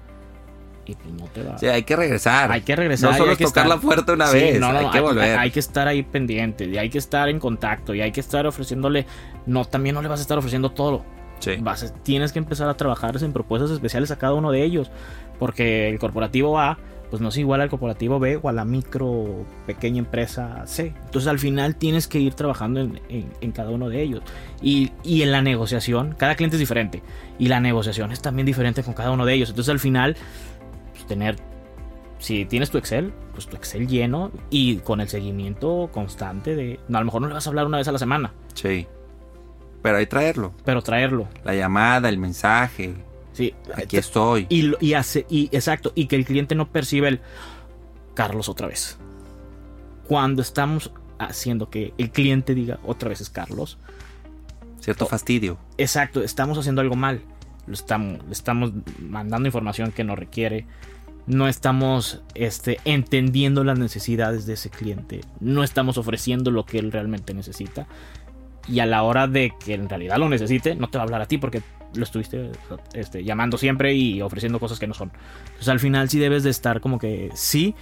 [0.86, 1.58] Y pues no te va.
[1.58, 2.52] Sí, hay que regresar.
[2.52, 3.10] Hay que regresar.
[3.10, 3.76] No solo hay que tocar estar...
[3.76, 4.60] la puerta una sí, vez.
[4.60, 5.24] No, no, hay que volver.
[5.24, 6.66] Hay, hay, que estar ahí pendiente.
[6.66, 7.94] Y hay que estar en contacto.
[7.94, 9.06] Y hay que estar ofreciéndole.
[9.46, 11.04] No, también no le vas a estar ofreciendo todo.
[11.40, 11.56] Sí.
[11.60, 14.90] Vas, tienes que empezar a trabajar en propuestas especiales a cada uno de ellos.
[15.38, 16.78] Porque el corporativo A
[17.10, 20.94] pues no es igual al corporativo B o a la micro pequeña empresa C.
[21.04, 24.22] Entonces al final tienes que ir trabajando en, en, en cada uno de ellos.
[24.60, 27.02] Y, y, en la negociación, cada cliente es diferente.
[27.38, 29.50] Y la negociación es también diferente con cada uno de ellos.
[29.50, 30.16] Entonces al final,
[30.92, 31.36] pues, tener,
[32.18, 36.80] si tienes tu Excel, pues tu Excel lleno y con el seguimiento constante de...
[36.88, 38.32] No, a lo mejor no le vas a hablar una vez a la semana.
[38.54, 38.86] Sí.
[39.82, 40.52] Pero hay traerlo.
[40.64, 41.28] Pero traerlo.
[41.44, 42.94] La llamada, el mensaje.
[43.36, 44.46] Sí, aquí estoy.
[44.48, 47.20] Y, y, hace, y exacto, y que el cliente no percibe el
[48.14, 48.96] Carlos otra vez.
[50.08, 53.76] Cuando estamos haciendo que el cliente diga otra vez es Carlos.
[54.80, 55.58] Cierto fastidio.
[55.76, 57.20] Exacto, estamos haciendo algo mal.
[57.66, 60.66] Lo estamos, le estamos mandando información que no requiere.
[61.26, 65.20] No estamos este, entendiendo las necesidades de ese cliente.
[65.40, 67.86] No estamos ofreciendo lo que él realmente necesita.
[68.68, 71.22] Y a la hora de que en realidad lo necesite, no te va a hablar
[71.22, 71.62] a ti porque
[71.94, 72.50] lo estuviste
[72.94, 75.12] este, llamando siempre y ofreciendo cosas que no son.
[75.46, 77.74] Entonces al final sí debes de estar como que sí,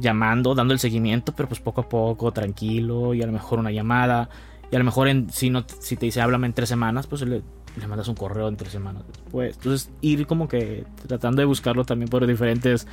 [0.00, 3.70] llamando, dando el seguimiento, pero pues poco a poco, tranquilo y a lo mejor una
[3.70, 4.28] llamada.
[4.70, 7.22] Y a lo mejor en, si, no, si te dice háblame en tres semanas, pues
[7.22, 7.42] le,
[7.76, 9.56] le mandas un correo en tres semanas después.
[9.56, 12.86] Entonces ir como que tratando de buscarlo también por diferentes...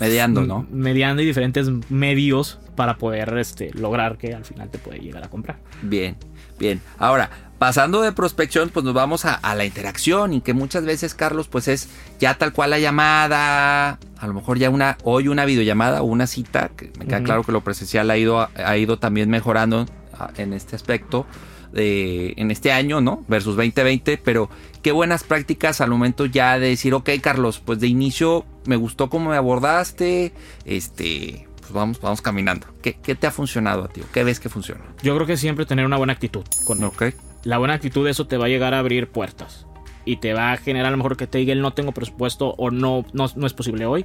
[0.00, 0.66] Mediando, ¿no?
[0.70, 5.28] Mediando y diferentes medios para poder este, lograr que al final te puede llegar a
[5.28, 5.58] comprar.
[5.82, 6.16] Bien,
[6.58, 6.80] bien.
[6.98, 11.48] Ahora, pasando de prospección, pues nos vamos a, la interacción y que muchas veces, Carlos,
[11.48, 11.88] pues es
[12.20, 16.26] ya tal cual la llamada, a lo mejor ya una, hoy una videollamada o una
[16.26, 19.86] cita, que me queda claro que lo presencial ha ido, ha ido también mejorando
[20.16, 21.26] ah, en este aspecto.
[21.72, 23.26] De, en este año, ¿no?
[23.28, 24.48] Versus 2020, pero
[24.80, 29.10] qué buenas prácticas al momento ya de decir, ok, Carlos, pues de inicio me gustó
[29.10, 30.32] cómo me abordaste,
[30.64, 32.66] este, pues vamos, vamos caminando.
[32.82, 34.02] ¿Qué, te ha funcionado a ti?
[34.12, 34.84] ¿Qué ves que funciona?
[35.02, 36.44] Yo creo que siempre tener una buena actitud.
[36.64, 37.04] Con ok
[37.44, 39.66] la buena actitud eso te va a llegar a abrir puertas.
[40.04, 42.54] Y te va a generar a lo mejor que te diga el no tengo presupuesto
[42.56, 44.04] o no, no, es posible hoy.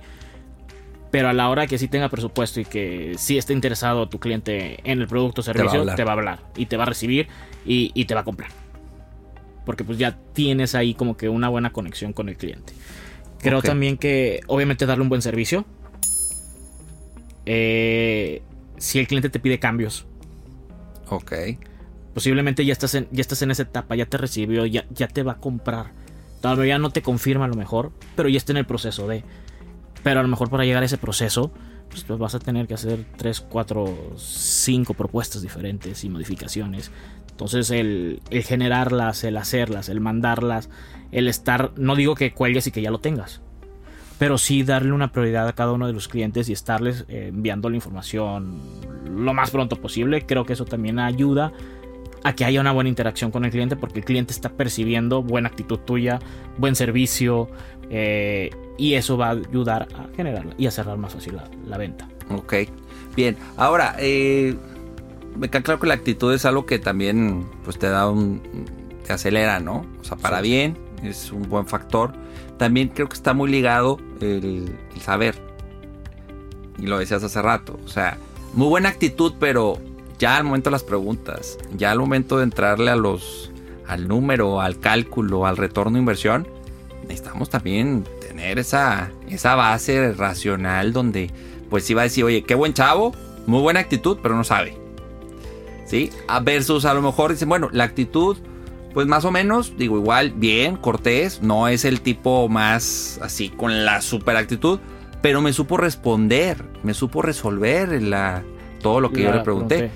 [1.11, 4.79] Pero a la hora que sí tenga presupuesto y que sí esté interesado tu cliente
[4.89, 7.27] en el producto o servicio, te va a hablar, y te va a recibir
[7.65, 8.49] y, te va a comprar.
[9.65, 12.73] Porque pues ya tienes ahí como que una buena conexión con el cliente.
[13.43, 15.65] Creo también que obviamente darle un buen servicio.
[17.45, 18.41] Eh,
[18.77, 20.05] si el cliente te pide cambios.
[21.09, 21.33] Ok
[22.13, 25.23] Posiblemente ya estás en, ya estás en esa etapa, ya te recibió, ya, ya te
[25.23, 25.91] va a comprar.
[26.41, 29.23] Todavía no te confirma a lo mejor, pero ya está en el proceso de.
[30.03, 31.51] Pero a lo mejor para llegar a ese proceso,
[31.89, 36.91] pues, pues vas a tener que hacer 3, 4, 5 propuestas diferentes y modificaciones.
[37.31, 40.69] Entonces el, el, generarlas, el hacerlas, el mandarlas,
[41.13, 43.41] el estar, no digo que cuelgues y que ya lo tengas,
[44.17, 47.69] pero sí darle una prioridad a cada uno de los clientes y estarles eh, enviando
[47.69, 48.59] la información
[49.09, 50.25] lo más pronto posible.
[50.25, 51.51] Creo que eso también ayuda
[52.23, 55.49] a que haya una buena interacción con el cliente porque el cliente está percibiendo buena
[55.49, 56.19] actitud tuya,
[56.57, 57.49] buen servicio
[57.89, 61.37] eh, y eso va a ayudar a generar y a cerrar más fácil
[61.67, 62.07] la, venta.
[62.29, 62.53] Ok,
[63.15, 63.37] bien.
[63.57, 64.55] Ahora, eh,
[65.37, 68.41] me queda claro que la actitud es algo que también pues te da un...
[69.05, 69.85] te acelera, ¿no?
[69.99, 72.13] O sea, para bien, es un buen factor.
[72.57, 75.35] También creo que está muy ligado el, saber.
[76.77, 77.79] Y lo decías hace rato.
[77.85, 78.17] O sea,
[78.53, 79.79] muy buena actitud, pero
[80.19, 83.51] ya al momento de las preguntas, ya al momento de entrarle a los,
[83.87, 86.47] al número, al cálculo, al retorno de inversión,
[87.03, 91.29] necesitamos también tener esa, esa base racional donde
[91.69, 93.13] pues iba a decir, oye, qué buen chavo,
[93.45, 94.77] muy buena actitud, pero no sabe.
[95.85, 96.11] ¿Sí?
[96.27, 98.37] A versus a lo mejor dicen, bueno, la actitud,
[98.93, 103.85] pues más o menos, digo, igual, bien, cortés, no es el tipo más así con
[103.85, 104.79] la super actitud,
[105.21, 108.43] pero me supo responder, me supo resolver la,
[108.81, 109.89] todo lo que yo le pregunté.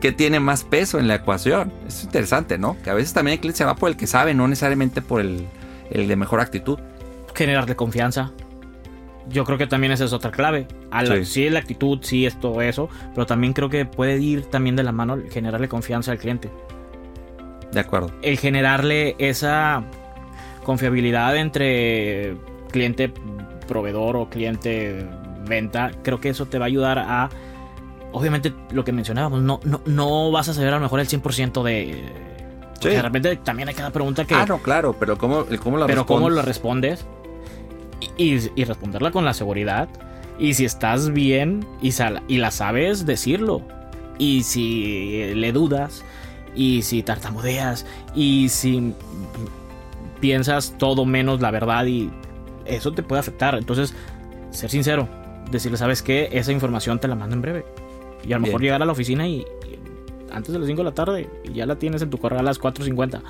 [0.00, 1.72] ¿Qué tiene más peso en la ecuación?
[1.86, 2.76] Es interesante, ¿no?
[2.82, 5.20] Que a veces también el cliente se va por el que sabe, no necesariamente por
[5.20, 5.46] el,
[5.90, 6.78] de mejor actitud.
[7.34, 8.32] Generarle confianza.
[9.30, 10.66] Yo creo que también esa es otra clave.
[11.24, 11.48] sí.
[11.48, 15.16] la actitud, sí, esto, eso, pero también creo que puede ir también de la mano
[15.30, 16.50] generarle confianza al cliente.
[17.74, 18.10] De acuerdo.
[18.22, 19.84] El generarle esa
[20.64, 22.36] confiabilidad entre
[22.70, 23.12] cliente
[23.66, 25.06] proveedor o cliente
[25.46, 27.28] venta, creo que eso te va a ayudar a
[28.12, 31.62] obviamente lo que mencionábamos, no, no, no vas a saber a lo mejor el 100%
[31.64, 32.04] de...
[32.80, 32.88] Sí.
[32.90, 34.34] De repente también hay cada pregunta que...
[34.34, 37.04] Ah, no, claro, pero ¿cómo, cómo la Pero cómo lo respondes
[38.16, 39.88] y, y, responderla con la seguridad.
[40.38, 41.92] Y si estás bien y,
[42.28, 43.62] y la sabes, decirlo.
[44.18, 46.04] Y si le dudas,
[46.54, 48.94] y si tartamudeas, y si
[50.20, 52.10] piensas todo menos la verdad y
[52.64, 53.54] eso te puede afectar.
[53.56, 53.94] Entonces,
[54.50, 55.08] ser sincero,
[55.50, 56.28] decirle, ¿sabes qué?
[56.32, 57.64] Esa información te la mando en breve.
[58.26, 59.44] Y a lo mejor llegar a la oficina y,
[60.32, 62.42] antes de las 5 de la tarde y ya la tienes en tu correo a
[62.42, 63.20] las 4.50.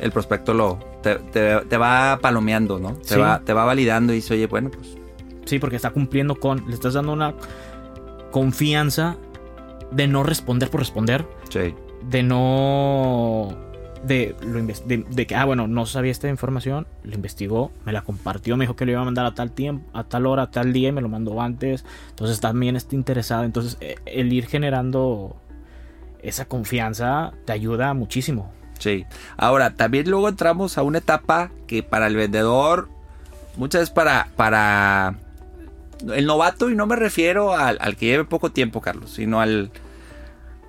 [0.00, 2.94] El prospecto lo te, va palomeando, ¿no?
[2.94, 4.96] Te, va, te va validando y dice, oye, bueno, pues.
[5.44, 6.64] Sí, porque está cumpliendo con.
[6.68, 7.34] Le estás dando una
[8.30, 9.16] confianza
[9.90, 11.26] de no responder por responder.
[11.50, 11.74] Sí.
[12.08, 13.56] De no
[14.02, 14.34] de,
[14.84, 18.74] de, que, ah, bueno, no sabía esta información, lo investigó, me la compartió, me dijo
[18.74, 20.92] que lo iba a mandar a tal tiempo, a tal hora, a tal día, y
[20.92, 21.84] me lo mandó antes.
[22.10, 23.44] Entonces también está interesado.
[23.44, 25.36] Entonces, eh, el ir generando
[26.20, 28.52] esa confianza te ayuda muchísimo.
[28.78, 29.06] Sí.
[29.36, 32.88] Ahora, también luego entramos a una etapa que para el vendedor,
[33.56, 35.14] muchas veces para, para
[36.12, 39.70] el novato, y no me refiero al, al que lleve poco tiempo, Carlos, sino al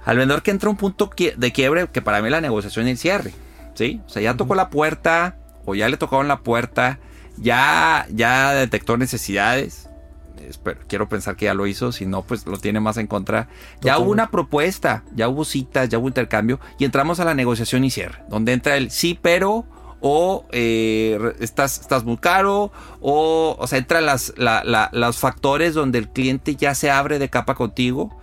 [0.05, 2.97] al vendedor que entra un punto de quiebre que para mí la negociación y el
[2.97, 3.33] cierre.
[3.73, 4.01] ¿Sí?
[4.05, 6.99] O sea, ya tocó la puerta o ya le tocaron la puerta,
[7.37, 9.89] ya, ya detectó necesidades.
[10.37, 13.47] Espero, quiero pensar que ya lo hizo, si no, pues lo tiene más en contra.
[13.81, 17.83] Ya hubo una propuesta, ya hubo citas, ya hubo intercambio y entramos a la negociación
[17.83, 19.65] y cierre, donde entra el sí, pero
[20.01, 26.09] o eh, estás, estás muy caro, o, o sea, entran las, los factores donde el
[26.09, 28.19] cliente ya se abre de capa contigo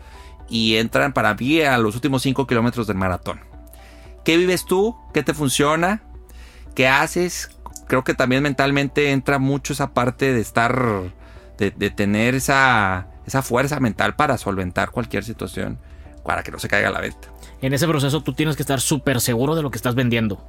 [0.51, 3.40] y entran para mí a los últimos 5 kilómetros del maratón.
[4.24, 4.96] ¿Qué vives tú?
[5.14, 6.03] ¿Qué te funciona?
[6.74, 7.57] ¿Qué haces?
[7.86, 11.12] Creo que también mentalmente entra mucho esa parte de estar,
[11.57, 15.78] de, tener esa, esa fuerza mental para solventar cualquier situación.
[16.24, 17.28] para que no se caiga la venta.
[17.62, 20.44] En ese proceso tú tienes que estar súper seguro de lo que estás vendiendo.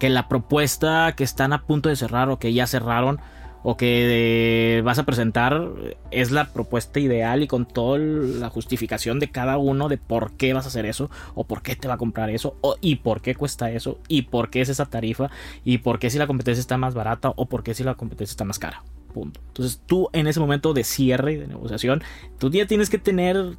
[0.00, 3.20] Que la propuesta que están a punto de cerrar o que ya cerraron
[3.62, 5.68] o que eh, vas a presentar
[6.10, 10.52] es la propuesta ideal y con toda la justificación de cada uno de por qué
[10.52, 13.20] vas a hacer eso o por qué te va a comprar eso o, y por
[13.20, 15.30] qué cuesta eso y por qué es esa tarifa
[15.64, 18.32] y por qué si la competencia está más barata o por qué si la competencia
[18.32, 18.82] está más cara.
[19.12, 19.40] Punto.
[19.48, 22.02] Entonces tú en ese momento de cierre de negociación,
[22.38, 23.56] tú ya tienes que tener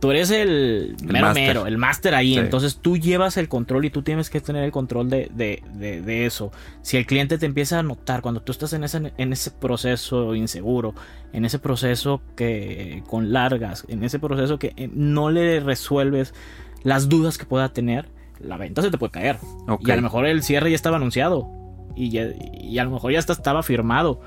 [0.00, 2.36] tú eres el, mero mero, el máster ahí.
[2.36, 6.50] Entonces tú llevas el control y tú tienes que tener el control de, de, eso.
[6.82, 10.34] Si el cliente te empieza a notar cuando tú estás en ese, en ese proceso
[10.34, 10.94] inseguro,
[11.32, 16.34] en ese proceso que con largas, en ese proceso que eh, no le resuelves
[16.82, 18.08] las dudas que pueda tener,
[18.40, 19.38] la venta se te puede caer.
[19.80, 21.46] Y a lo mejor el cierre ya estaba anunciado.
[21.94, 24.20] Y, y a lo mejor ya hasta estaba firmado.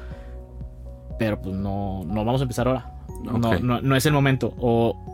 [1.18, 2.92] Pero pues no, no vamos a empezar ahora.
[3.24, 4.54] No, no, no, es el momento.
[4.60, 5.13] O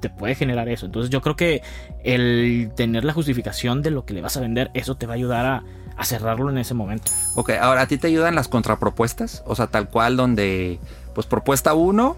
[0.00, 0.86] te puede generar eso.
[0.86, 1.62] Entonces yo creo que
[2.04, 5.16] el tener la justificación de lo que le vas a vender, eso te va a
[5.16, 5.64] ayudar a,
[6.04, 7.10] cerrarlo en ese momento.
[7.34, 10.78] Ok, ahora a ti te ayudan las contrapropuestas, o sea, tal cual donde,
[11.12, 12.16] pues propuesta 1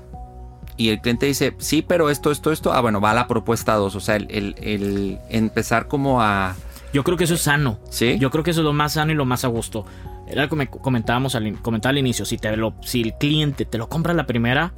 [0.77, 3.75] y el cliente dice, sí, pero esto, esto, esto, ah, bueno, va a la propuesta
[3.75, 6.57] 2, o sea, el, empezar como a...
[6.93, 7.79] Yo creo que eso es sano.
[7.89, 8.19] Sí.
[8.19, 9.87] Yo creo que eso es lo más sano y lo más a gusto.
[10.29, 12.25] Era lo que comentábamos al, comentaba al inicio.
[12.25, 14.75] Si, te lo, si el cliente te lo compra la primera,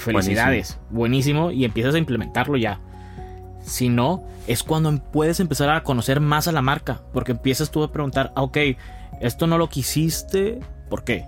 [0.00, 1.50] felicidades, buenísimo.
[1.50, 2.80] y empiezas a implementarlo ya.
[3.62, 7.82] Si no, es cuando puedes empezar a conocer más a la marca, porque empiezas tú
[7.82, 8.58] a preguntar, ah, ok,
[9.20, 11.26] esto no lo quisiste, ¿por qué?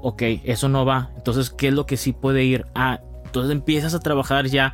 [0.00, 2.66] Ok, eso no va, entonces, ¿qué es lo que sí puede ir?
[2.74, 4.72] Ah, entonces empiezas a trabajar ya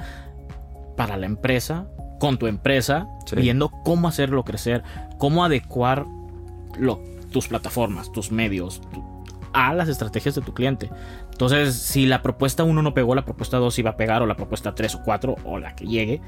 [0.97, 1.87] para la empresa,
[2.21, 4.83] con tu empresa, viendo cómo hacerlo crecer,
[5.19, 6.07] cómo adecuar
[7.33, 8.81] tus plataformas, tus medios,
[9.53, 10.91] a las estrategias de tu cliente.
[11.35, 14.37] Entonces, si la propuesta 1 no pegó, la propuesta 2 iba a pegar, o la
[14.37, 16.21] propuesta 3 o 4, o la que llegue.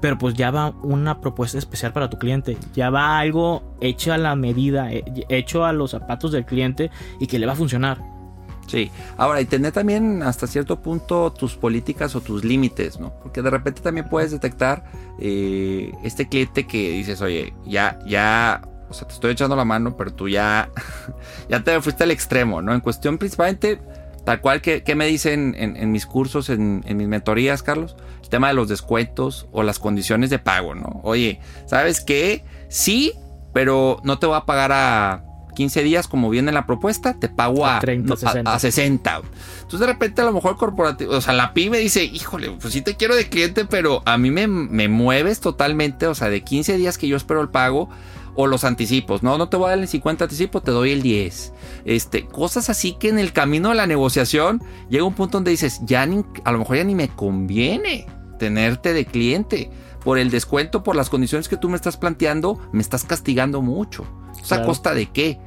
[0.00, 2.56] Pero pues ya va una propuesta especial para tu cliente.
[2.72, 7.26] Ya va algo hecho a la medida, eh, hecho a los zapatos del cliente y
[7.26, 7.98] que le va a funcionar.
[8.68, 13.12] Sí, ahora y tener también hasta cierto punto tus políticas o tus límites, ¿no?
[13.22, 14.84] Porque de repente también puedes detectar
[15.18, 19.96] eh, este cliente que dices, oye, ya, ya, o sea, te estoy echando la mano,
[19.96, 20.70] pero tú ya,
[21.48, 22.72] ya te fuiste al extremo, ¿no?
[22.72, 23.80] En cuestión principalmente
[24.24, 28.54] Tal cual que, me dicen en, mis cursos, en, mis mentorías, Carlos, el tema de
[28.54, 31.00] los descuentos o las condiciones de pago, ¿no?
[31.02, 32.42] Oye, ¿sabes qué?
[32.68, 33.12] Sí,
[33.52, 37.66] pero no te voy a pagar a 15 días como viene la propuesta, te pago
[37.66, 38.58] a, 30, 60.
[38.58, 39.22] 60.
[39.56, 42.72] Entonces de repente a lo mejor el corporativo, o sea, la pyme dice, híjole, pues
[42.72, 46.42] sí te quiero de cliente, pero a mí me, me mueves totalmente, o sea, de
[46.42, 47.90] 15 días que yo espero el pago
[48.34, 49.22] o los anticipos.
[49.22, 51.52] No, no te voy a dar el 50 anticipo, te doy el 10.
[51.84, 55.80] Este, cosas así que en el camino de la negociación llega un punto donde dices,
[55.84, 58.06] ya a lo mejor ya ni me conviene
[58.38, 59.70] tenerte de cliente.
[60.04, 64.04] Por el descuento, por las condiciones que tú me estás planteando, me estás castigando mucho.
[64.42, 65.38] O sea, ¿a costa de qué?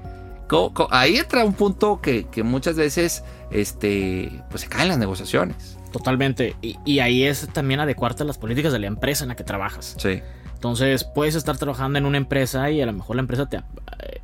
[0.89, 5.77] Ahí entra un punto que, muchas veces este, pues se caen las negociaciones.
[5.91, 6.55] Totalmente.
[6.61, 9.43] Y, y, ahí es también adecuarte a las políticas de la empresa en la que
[9.43, 9.95] trabajas.
[9.97, 10.21] Sí.
[10.57, 14.21] Entonces puedes estar trabajando en una empresa y a lo mejor la empresa te, eh,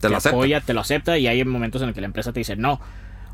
[0.00, 2.38] te, lo apoya, te lo acepta y hay momentos en los que la empresa te
[2.38, 2.80] dice no.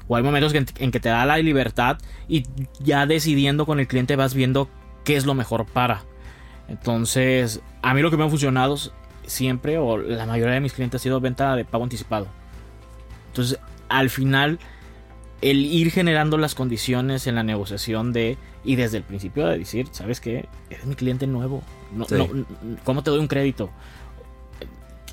[0.09, 2.45] O hay momentos en, que te da la libertad y
[2.81, 4.71] ya decidiendo con el cliente vas viendo
[5.05, 6.05] qué es lo mejor para.
[6.69, 8.79] Entonces, a mí lo que me ha funcionado
[9.27, 12.29] siempre o la mayoría de mis clientes ha sido venta de pago anticipado.
[13.29, 13.61] Entonces,
[13.91, 14.59] al final
[15.43, 19.89] el ir generando las condiciones en la negociación de y desde el principio de decir,
[19.91, 20.49] ¿sabes qué?
[20.71, 21.63] Eres mi cliente nuevo.
[21.93, 22.07] No,
[22.85, 23.71] ¿Cómo te doy un crédito?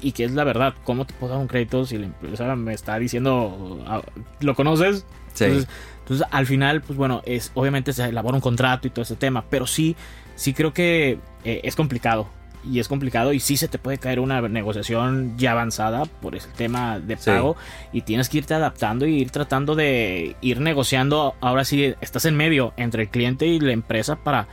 [0.01, 2.73] Y que es la verdad, ¿cómo te puedo dar un crédito si la empresa me
[2.73, 4.01] está diciendo, ah,
[4.39, 5.05] ¿lo conoces?
[5.33, 5.45] Sí.
[5.45, 9.43] Entonces, al final, pues bueno, es obviamente se elabora un contrato y todo ese tema,
[9.49, 9.95] pero sí,
[10.35, 12.29] sí creo que eh, es complicado
[12.63, 16.49] y es complicado y sí se te puede caer una negociación ya avanzada por ese
[16.49, 17.55] tema de pago
[17.91, 21.35] y tienes que irte adaptando y ir tratando de ir negociando.
[21.41, 24.47] Ahora sí, estás en medio entre el cliente y la empresa para,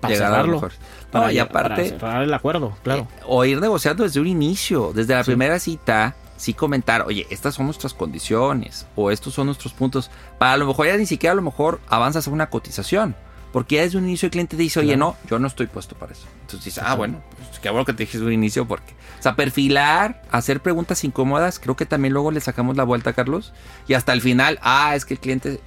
[0.00, 0.68] para cerrarlo.
[1.10, 3.06] Para, y aparte, cerrar el acuerdo, claro.
[3.18, 7.54] Eh, o ir negociando desde un inicio, desde la primera cita, sí comentar, oye, estas
[7.54, 10.10] son nuestras condiciones o estos son nuestros puntos.
[10.38, 13.14] Para a lo mejor ya ni siquiera a lo mejor avanzas a una cotización.
[13.54, 16.10] Porque ya desde un inicio el cliente dice, oye, no, yo no estoy puesto para
[16.10, 16.26] eso.
[16.40, 18.94] Entonces dice, ah, bueno, pues qué bueno que te dije desde un inicio porque...
[19.20, 23.52] O sea, perfilar, hacer preguntas incómodas, creo que también luego le sacamos la vuelta, Carlos.
[23.86, 25.60] Y hasta el final, ah, es que el cliente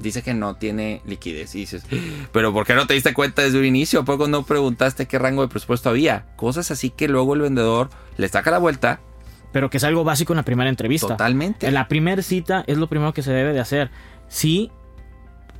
[0.00, 1.54] dice que no tiene liquidez.
[1.54, 1.84] Y dices,
[2.32, 4.00] pero ¿por qué no te diste cuenta desde un inicio?
[4.00, 6.26] ¿A poco no preguntaste qué rango de presupuesto había?
[6.34, 8.98] Cosas así que luego el vendedor le saca la vuelta.
[9.52, 11.06] Pero que es algo básico en la primera entrevista.
[11.06, 11.68] Totalmente.
[11.68, 13.92] En la primera cita es lo primero que se debe de hacer.
[14.26, 14.72] Sí,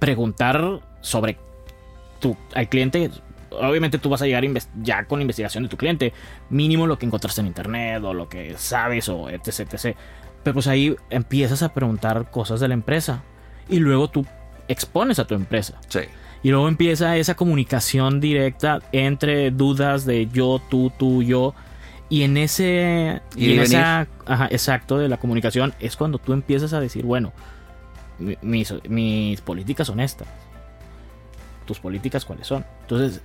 [0.00, 1.36] preguntar sobre
[2.20, 3.11] tú, al cliente,
[3.50, 4.44] obviamente tú vas a llegar
[4.82, 6.12] ya con investigación de tu cliente,
[6.50, 9.96] mínimo lo que encontraste en internet o lo que sabes o etc, etc.
[10.42, 13.22] Pero pues ahí empiezas a preguntar cosas de la empresa
[13.68, 14.26] y luego tú
[14.68, 15.78] expones a tu empresa.
[15.88, 16.00] Sí.
[16.42, 21.55] Y luego empieza esa comunicación directa entre dudas de yo, tú, tú, yo.
[22.11, 23.22] Y en ese.
[23.34, 24.07] Y, en esa.
[24.26, 27.32] Ajá, exacto, de la comunicación es cuando tú empiezas a decir, bueno,
[28.18, 30.28] mis, mis políticas son estas.
[31.64, 32.64] ¿Tus políticas cuáles son?
[32.82, 33.20] Entonces,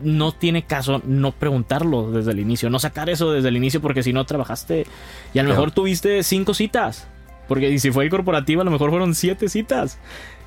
[0.00, 4.02] no tiene caso no preguntarlo desde el inicio, no sacar eso desde el inicio porque
[4.02, 4.86] si no trabajaste
[5.32, 7.06] y a lo mejor tuviste cinco citas.
[7.48, 9.98] Porque si fue el corporativo a lo mejor fueron siete citas.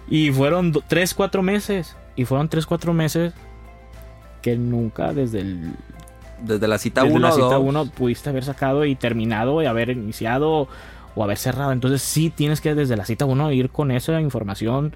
[0.10, 1.96] Y fueron 3, 4 meses.
[2.16, 3.34] Y fueron 3, 4 meses
[4.42, 5.72] que nunca desde el...
[6.42, 10.68] Desde la cita 1 la cita 1 pudiste haber sacado y terminado y haber iniciado
[11.16, 11.72] o haber cerrado.
[11.72, 14.94] Entonces sí tienes que desde la cita 1 ir con esa información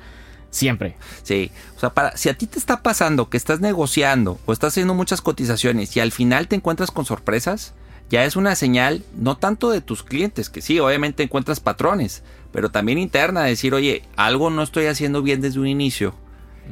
[0.49, 0.95] siempre.
[1.23, 4.73] Sí, o sea, para, si a ti te está pasando que estás negociando o estás
[4.73, 7.73] haciendo muchas cotizaciones y al final te encuentras con sorpresas,
[8.09, 12.69] ya es una señal no tanto de tus clientes, que sí, obviamente encuentras patrones, pero
[12.69, 16.15] también interna, decir, oye, algo no estoy haciendo bien desde un inicio,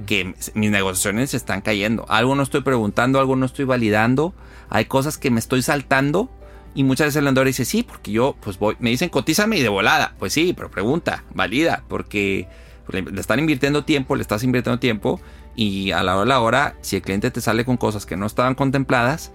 [0.05, 4.33] que mis negociaciones se están cayendo, algo no estoy preguntando, algo no estoy validando,
[4.69, 6.29] hay cosas que me estoy saltando.
[6.75, 9.63] Y muchas veces el vendedor dice, sí, porque yo, pues voy, me dicen, cotízame y
[9.63, 10.13] de volada.
[10.19, 12.47] Pues sí, pero pregunta, valida, porque
[12.89, 15.19] le están invirtiendo tiempo, le estás invirtiendo tiempo,
[15.55, 18.15] y a la hora de la hora, si el cliente te sale con cosas que
[18.15, 19.31] no estaban contempladas,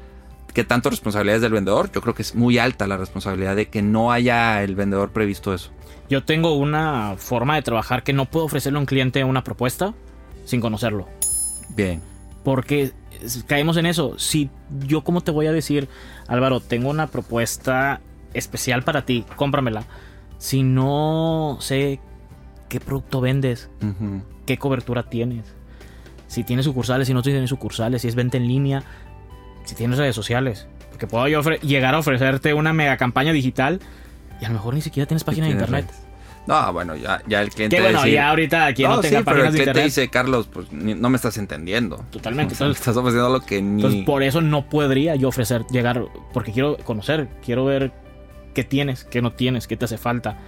[0.54, 1.90] ¿qué tanto responsabilidad es del vendedor?
[1.92, 5.52] Yo creo que es muy alta la responsabilidad de que no haya el vendedor previsto
[5.52, 5.70] eso.
[6.08, 9.94] Yo tengo una forma de trabajar que no puedo ofrecerle a un cliente una propuesta
[10.44, 11.08] sin conocerlo.
[11.70, 12.02] Bien.
[12.44, 12.92] Porque
[13.46, 14.18] caemos en eso.
[14.18, 14.50] Si
[14.86, 15.88] yo, ¿cómo te voy a decir,
[16.28, 18.00] Álvaro, tengo una propuesta
[18.34, 19.84] especial para ti, cómpramela.
[20.38, 22.00] Si no sé
[22.72, 23.68] qué producto vendes,
[24.46, 25.44] qué cobertura tienes,
[26.26, 28.82] si tienes sucursales, si no tienes sucursales, si es venta en línea,
[29.64, 30.66] si tienes redes sociales.
[30.88, 33.78] Porque puedo yo llegar a ofrecerte una mega campaña digital
[34.40, 35.84] y a lo mejor ni siquiera tienes página de internet.
[36.46, 37.76] No, bueno, ya, ya el cliente.
[37.76, 41.10] Que bueno, ya ahorita aquí no, tenga sí, pero el cliente dice, Carlos, pues no
[41.10, 42.02] me estás entendiendo.
[42.10, 42.54] Totalmente.
[42.54, 43.82] entonces, estás ofreciendo lo que ni.
[43.82, 47.92] Entonces, por eso no podría yo ofrecer, llegar, porque quiero conocer, quiero ver
[48.54, 50.38] qué tienes, qué no tienes, qué te hace falta.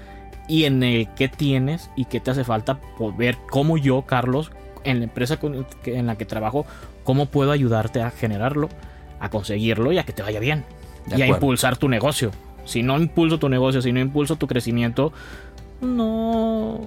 [0.46, 4.50] Y en el qué tienes y qué te hace falta, por ver cómo yo, Carlos,
[4.84, 5.38] en la empresa
[5.86, 6.66] en la que trabajo,
[7.02, 8.68] cómo puedo ayudarte a generarlo,
[9.20, 10.64] a conseguirlo y a que te vaya bien.
[11.14, 12.30] y a impulsar tu negocio.
[12.64, 15.12] Si no impulso tu negocio, si no impulso tu crecimiento,
[15.80, 16.80] no.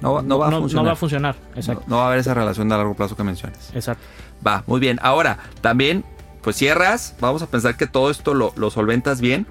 [0.00, 0.72] No, va, a funcionar.
[0.72, 1.84] No va a funcionar, exacto.
[1.86, 3.70] No, va a haber esa relación de largo plazo que mencionas.
[3.74, 4.02] Exacto.
[4.46, 4.98] Va, muy bien.
[5.02, 6.04] Ahora, también,
[6.42, 7.14] pues cierras.
[7.20, 9.46] Vamos a pensar que todo esto lo, solventas bien.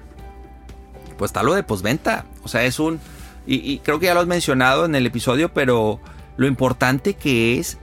[1.20, 2.24] Pues está lo de posventa.
[2.44, 2.98] O sea, es un.
[3.46, 6.00] Y, creo que ya lo has mencionado en el episodio, pero
[6.38, 7.76] lo importante que es.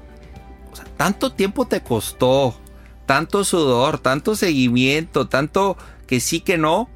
[0.72, 2.58] O sea, tanto tiempo te costó.
[3.06, 5.78] Tanto sudor, tanto seguimiento, tanto
[6.08, 6.90] que sí que no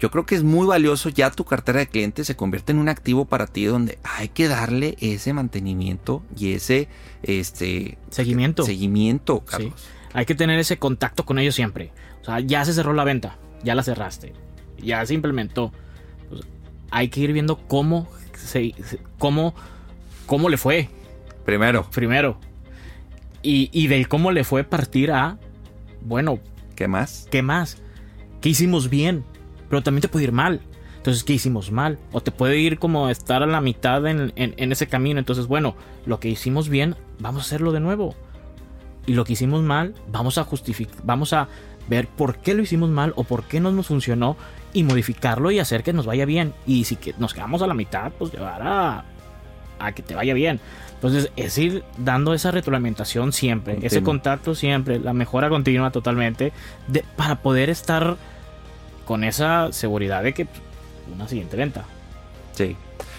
[0.00, 2.88] yo creo que es muy valioso ya tu cartera de clientes se convierte en un
[2.88, 6.88] activo para ti donde hay que darle ese mantenimiento y ese
[7.22, 8.64] este seguimiento.
[8.64, 9.86] Seguimiento, Carlos.
[10.12, 11.92] Hay que tener ese contacto con ellos siempre.
[12.22, 14.34] O sea, ya se cerró la venta, ya la cerraste,
[14.78, 15.72] ya se implementó.
[16.28, 16.42] Pues,
[16.90, 18.74] hay que ir viendo cómo se,
[19.18, 19.54] cómo
[20.26, 20.88] cómo le fue.
[21.44, 21.88] Primero.
[21.90, 22.38] Primero.
[23.42, 25.38] Y, y del cómo le fue partir a
[26.00, 26.38] bueno,
[26.76, 27.28] ¿qué más?
[27.30, 27.78] ¿Qué más?
[28.40, 29.24] ¿Qué hicimos bien?
[29.74, 30.60] pero también te puede ir mal.
[30.96, 31.98] Entonces, ¿qué hicimos mal?
[32.12, 35.18] O te puede ir como estar a la mitad en, ese camino.
[35.18, 35.74] Entonces, bueno,
[36.06, 38.14] lo que hicimos bien, vamos a hacerlo de nuevo.
[39.06, 41.48] Y lo que hicimos mal, vamos a justificar, vamos a
[41.88, 44.36] ver por qué lo hicimos mal o por qué no nos funcionó
[44.74, 46.52] y modificarlo y hacer que nos vaya bien.
[46.66, 49.04] Y si que nos quedamos a la mitad, pues llevar a,
[49.78, 50.60] a que te vaya bien.
[50.94, 56.52] Entonces, es ir dando esa retroalimentación siempre, ese contacto siempre, la mejora continua totalmente,
[56.88, 58.16] de, para poder estar
[59.04, 60.46] con esa seguridad de que
[61.14, 61.84] una siguiente venta.
[62.52, 62.76] Sí,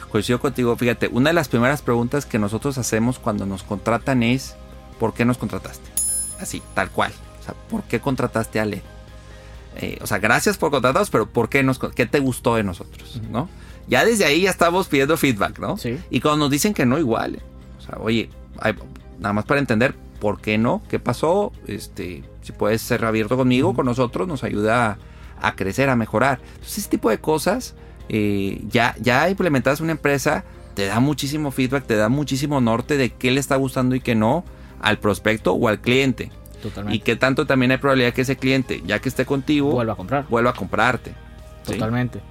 [0.10, 0.76] coincido contigo.
[0.76, 4.56] Fíjate, una de las primeras preguntas que nosotros hacemos cuando nos contratan es,
[5.00, 5.88] ¿por qué nos contrataste?
[6.40, 7.12] Así, tal cual.
[7.40, 8.82] O sea, ¿por qué contrataste a Ale?
[9.78, 13.22] Eh, o sea, gracias por contratarnos, pero ¿por qué, nos, qué te gustó de nosotros?
[13.30, 13.50] ¿no?
[13.88, 15.78] Ya desde ahí ya estamos pidiendo feedback, ¿no?
[15.78, 16.00] Sí.
[16.10, 17.40] Y cuando nos dicen que no, igual.
[17.78, 18.30] O sea, oye,
[19.20, 23.74] nada más para entender por qué no, qué pasó, este, si puedes ser abierto conmigo,
[23.74, 24.98] con nosotros, nos ayuda a
[25.42, 26.40] a crecer, a mejorar.
[26.56, 27.76] Entonces, ese tipo de cosas,
[28.10, 32.98] eh, ya, ya implementadas en una empresa, te da muchísimo feedback, te da muchísimo norte
[32.98, 34.44] de qué le está gustando y qué no
[34.82, 36.32] al prospecto o al cliente.
[36.70, 36.98] Totalmente.
[36.98, 39.96] Y qué tanto también hay probabilidad que ese cliente, ya que esté contigo, vuelva a
[39.96, 40.26] comprar.
[40.30, 41.14] Vuelva a comprarte.
[41.66, 42.22] Totalmente.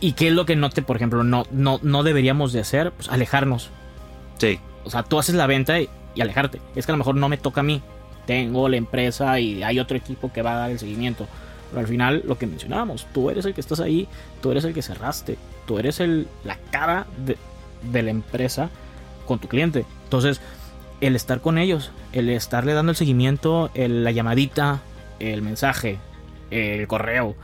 [0.00, 2.92] ¿Y qué es lo que no por ejemplo, no, no, no deberíamos de hacer?
[2.92, 3.70] Pues alejarnos.
[4.38, 4.60] Sí.
[4.84, 6.60] O sea, tú haces la venta y y alejarte.
[6.74, 7.82] Es que a lo mejor no me toca a mí.
[8.26, 11.26] Tengo la empresa y hay otro equipo que va a dar el seguimiento.
[11.70, 14.08] Pero al final, lo que mencionábamos, tú eres el que estás ahí,
[14.42, 17.36] tú eres el que cerraste, tú eres el, la cara de,
[17.92, 18.70] de la empresa
[19.26, 19.84] con tu cliente.
[20.04, 20.40] Entonces,
[21.00, 24.80] el estar con ellos, el estarle dando el seguimiento, la llamadita,
[25.18, 25.98] el mensaje,
[26.50, 27.36] el correo,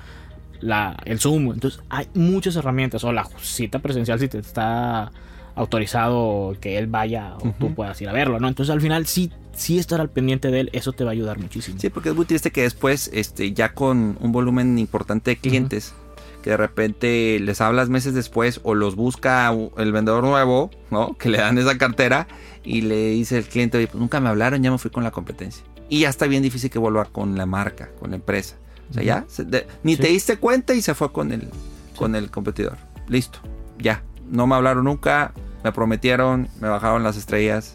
[0.60, 1.52] la, el Zoom.
[1.52, 3.04] Entonces, hay muchas herramientas.
[3.04, 5.10] O la cita presencial si te está
[5.54, 8.48] autorizado que él vaya o tú puedas ir a verlo, ¿no?
[8.48, 11.38] Entonces, al final, sí, sí estar al pendiente de él, eso te va a ayudar
[11.38, 11.78] muchísimo.
[11.80, 15.94] Sí, porque es muy triste que después, este, ya con un volumen importante de clientes,
[16.46, 21.14] que de repente les hablas meses después o los busca el vendedor nuevo, ¿no?
[21.18, 22.28] Que le dan esa cartera
[22.62, 25.10] y le dice el cliente, oye, pues nunca me hablaron, ya me fui con la
[25.10, 25.64] competencia.
[25.88, 28.54] Y ya está bien difícil que vuelva con la marca, con la empresa.
[28.88, 29.26] O sea, ya,
[29.82, 31.48] ni te diste cuenta y se fue con el,
[31.96, 32.76] con el competidor.
[33.08, 33.40] Listo,
[33.80, 34.04] ya.
[34.30, 35.32] No me hablaron nunca,
[35.64, 37.74] me prometieron, me bajaron las estrellas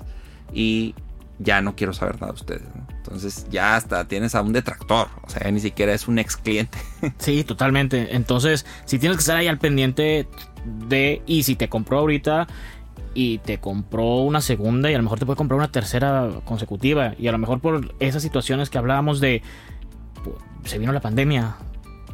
[0.53, 0.95] y
[1.43, 2.67] ya no quiero saber nada de ustedes.
[2.97, 6.77] Entonces ya hasta tienes a un detractor, o sea, ni siquiera es un ex cliente.
[7.17, 8.15] Sí, totalmente.
[8.15, 10.27] Entonces, si tienes que estar ahí al pendiente
[10.87, 12.47] de, y si te compró ahorita
[13.13, 17.13] y te compró una segunda y a lo mejor te puede comprar una tercera consecutiva
[17.17, 19.41] y a lo mejor por esas situaciones que hablábamos de,
[20.23, 21.55] pues, se vino la pandemia,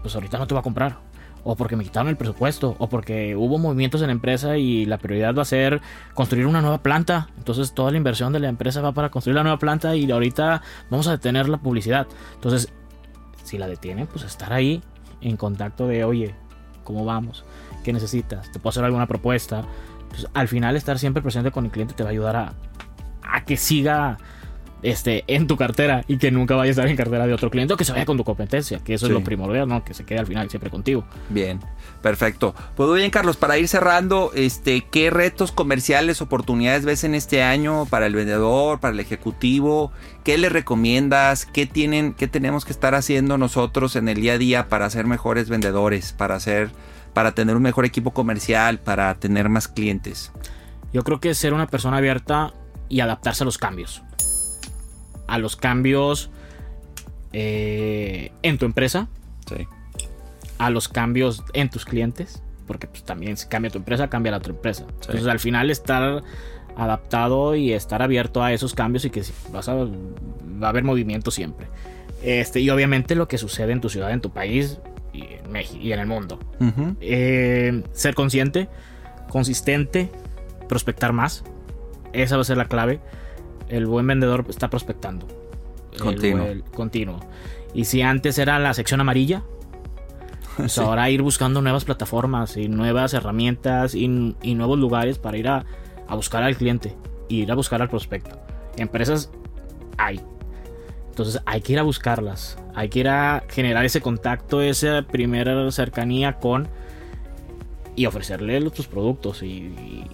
[0.01, 1.07] pues ahorita no te va a comprar
[1.50, 4.98] o porque me quitaron el presupuesto, o porque hubo movimientos en la empresa y la
[4.98, 5.82] prioridad va a ser
[6.14, 7.30] construir una nueva planta.
[7.38, 10.62] Entonces toda la inversión de la empresa va para construir la nueva planta y ahorita
[10.89, 12.06] vamos a detener la publicidad.
[12.36, 12.74] Entonces,
[13.45, 14.84] si la detienen, pues estar ahí
[15.22, 16.36] en contacto de, oye,
[16.84, 17.45] ¿cómo vamos?
[17.82, 18.52] ¿Qué necesitas?
[18.52, 19.64] ¿Te puedo hacer alguna propuesta?
[20.10, 22.54] Pues al final estar siempre presente con el cliente te va a ayudar a,
[23.24, 24.18] a que siga
[24.84, 27.73] este, en tu cartera y que nunca vaya a estar en cartera de otro cliente
[27.73, 29.84] o que se vaya con tu competencia, que eso es lo primordial, ¿no?
[29.84, 31.05] Que se quede al final siempre contigo.
[31.30, 31.59] Bien,
[32.01, 32.53] perfecto.
[32.75, 37.86] Pues bien, Carlos, para ir cerrando, este, ¿qué retos comerciales, oportunidades ves en este año
[37.86, 39.91] para el vendedor, para el ejecutivo?
[40.23, 41.45] ¿Qué le recomiendas?
[41.45, 45.05] ¿Qué tienen, qué tenemos que estar haciendo nosotros en el día a día para ser
[45.05, 46.71] mejores vendedores, para hacer,
[47.13, 50.32] para tener un mejor equipo comercial, para tener más clientes?
[50.93, 52.53] Yo creo que ser una persona abierta
[52.89, 54.03] y adaptarse a los cambios
[55.28, 56.30] a los cambios
[57.34, 59.07] eh, en tu empresa.
[60.57, 62.41] A los cambios en tus clientes.
[62.65, 64.86] Porque pues, también si cambia tu empresa, cambia la otra empresa.
[64.89, 66.23] Entonces al final estar
[66.75, 71.32] adaptado y estar abierto a esos cambios y que vas a, va a haber movimiento
[71.32, 71.67] siempre.
[72.23, 74.80] Este, y obviamente lo que sucede en tu ciudad, en tu país
[75.13, 76.39] y en, México, y en el mundo.
[77.01, 78.67] Eh, ser consciente,
[79.30, 80.09] consistente,
[80.67, 81.43] prospectar más.
[82.13, 82.99] Esa va a ser la clave
[83.70, 85.28] el buen vendedor está prospectando.
[85.99, 86.47] Continuo.
[86.74, 87.20] continuo.
[87.74, 89.43] Y si antes era la sección amarilla,
[90.57, 95.65] pues ahora ir buscando nuevas plataformas y nuevas herramientas y, nuevos lugares para ir a,
[96.09, 96.95] buscar al cliente
[97.28, 98.38] y ir a buscar al prospecto.
[98.78, 99.30] Empresas
[99.97, 100.22] hay.
[101.09, 102.57] Entonces hay que ir a buscarlas.
[102.76, 106.68] Hay que ir a generar ese contacto, esa primera cercanía con
[107.95, 110.05] y ofrecerle tus productos y, y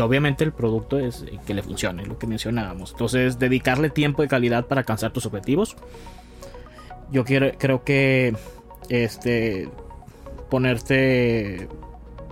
[0.00, 2.92] obviamente el producto es que le funcione, lo que mencionábamos.
[2.92, 5.76] Entonces, dedicarle tiempo de calidad para alcanzar tus objetivos.
[7.10, 8.34] Yo quiero, creo que
[8.88, 9.68] este
[10.48, 11.68] ponerte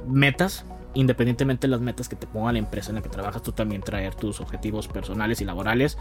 [0.06, 3.52] metas, independientemente de las metas que te ponga la empresa en la que trabajas, tú
[3.52, 5.98] también traer tus objetivos personales y laborales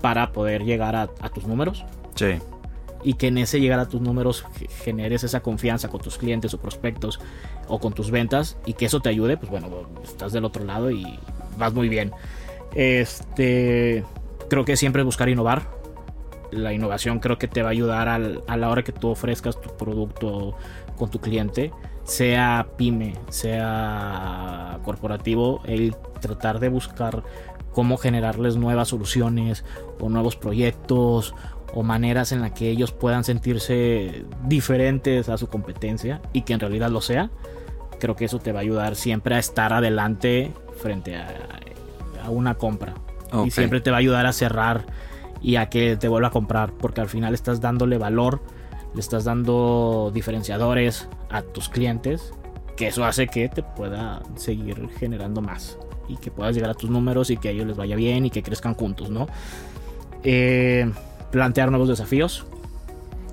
[0.00, 1.84] para poder llegar a, a tus números.
[2.14, 2.38] Sí
[3.04, 4.44] y que en ese llegar a tus números
[4.84, 7.20] generes esa confianza con tus clientes o prospectos
[7.68, 9.68] o con tus ventas y que eso te ayude, pues bueno,
[10.02, 11.18] estás del otro lado y
[11.58, 12.12] vas muy bien.
[12.74, 14.04] Este,
[14.48, 15.68] creo que siempre buscar innovar.
[16.50, 19.74] La innovación creo que te va a ayudar a la hora que tú ofrezcas tu
[19.76, 20.54] producto
[20.96, 21.72] con tu cliente,
[22.04, 27.22] sea pyme, sea corporativo, el tratar de buscar
[27.72, 29.64] cómo generarles nuevas soluciones
[29.98, 31.34] o nuevos proyectos
[31.74, 36.60] o maneras en las que ellos puedan sentirse diferentes a su competencia y que en
[36.60, 37.30] realidad lo sea,
[37.98, 41.36] creo que eso te va a ayudar siempre a estar adelante frente a,
[42.28, 42.94] una compra.
[43.44, 44.84] Y siempre te va a ayudar a cerrar
[45.40, 48.40] y a que te vuelva a comprar, porque al final estás dándole valor,
[48.94, 52.32] le estás dando diferenciadores a tus clientes,
[52.76, 56.90] que eso hace que te pueda seguir generando más y que puedas llegar a tus
[56.90, 59.26] números y que a ellos les vaya bien y que crezcan juntos, ¿no?
[60.22, 60.90] Eh,
[61.32, 62.46] plantear nuevos desafíos.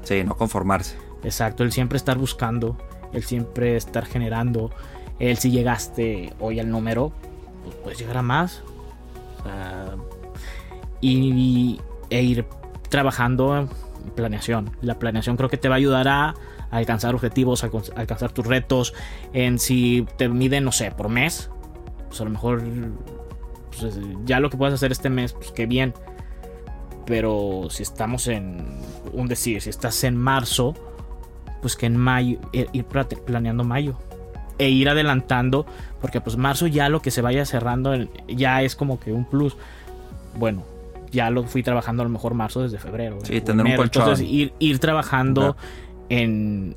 [0.04, 0.98] Sí, no conformarse.
[1.24, 2.78] Exacto, el siempre estar buscando,
[3.14, 4.72] el siempre estar generando,
[5.20, 7.12] el si llegaste hoy al número,
[7.64, 8.64] pues puedes llegar a más.
[11.02, 11.80] y,
[12.10, 12.46] e ir
[12.90, 13.70] trabajando en
[14.16, 14.72] planeación.
[14.82, 16.36] La planeación creo que te va a ayudar a,
[16.72, 18.94] alcanzar objetivos, a, alcanzar tus retos.
[19.34, 21.52] En si te miden, no sé, por mes,
[22.08, 22.64] pues a lo mejor
[23.78, 25.94] pues, ya lo que puedes hacer este mes, pues qué bien.
[27.10, 28.64] Pero si estamos en
[29.14, 30.76] un decir, si estás en marzo,
[31.60, 33.98] pues que en mayo, ir planeando mayo
[34.60, 35.66] e ir adelantando,
[36.02, 37.96] porque pues marzo ya lo que se vaya cerrando
[38.28, 39.58] ya es como que un plus.
[40.38, 40.64] Bueno,
[41.12, 43.18] ya lo fui trabajando a lo mejor marzo desde febrero.
[43.24, 44.04] Sí, tener un colchón.
[44.04, 45.58] Entonces ir, ir trabajando
[46.10, 46.76] en,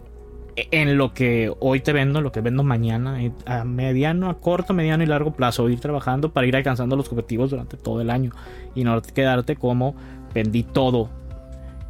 [0.57, 5.03] en lo que hoy te vendo, lo que vendo mañana, a mediano, a corto, mediano
[5.03, 8.33] y largo plazo, ir trabajando para ir alcanzando los objetivos durante todo el año
[8.74, 9.95] y no quedarte como
[10.35, 11.11] vendí todo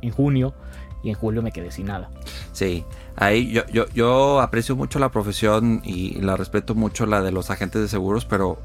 [0.00, 0.54] en junio
[1.02, 2.10] y en julio me quedé sin nada.
[2.52, 2.84] Sí,
[3.16, 7.50] ahí yo, yo, yo aprecio mucho la profesión y la respeto mucho la de los
[7.50, 8.58] agentes de seguros, pero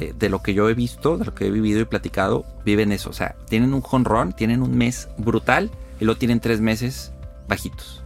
[0.00, 2.92] eh, de lo que yo he visto, de lo que he vivido y platicado, viven
[2.92, 3.10] eso.
[3.10, 5.70] O sea, tienen un jonrón, tienen un mes brutal
[6.00, 7.12] y luego tienen tres meses
[7.48, 8.02] bajitos.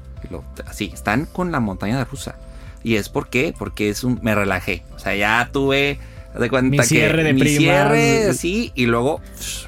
[0.66, 2.36] así, están con la montaña de rusa.
[2.82, 4.84] Y es por qué, porque es un, me relajé.
[4.94, 5.98] O sea, ya tuve
[6.38, 9.20] de cuenta mi cierre de mi cierre, sí, y luego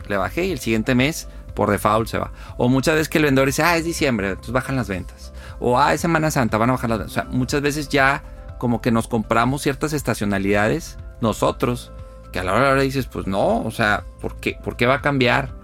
[0.08, 2.32] le bajé y el siguiente mes por default se va.
[2.56, 5.32] O muchas veces que el vendedor dice, ah, es diciembre, entonces bajan las ventas.
[5.58, 7.16] O ah, es Semana Santa, van a bajar las ventas.
[7.16, 8.22] O sea, muchas veces ya
[8.58, 11.92] como que nos compramos ciertas estacionalidades nosotros,
[12.32, 14.94] que a la hora de dices, pues no, o sea, ¿por qué, ¿por qué va
[14.94, 15.59] a cambiar?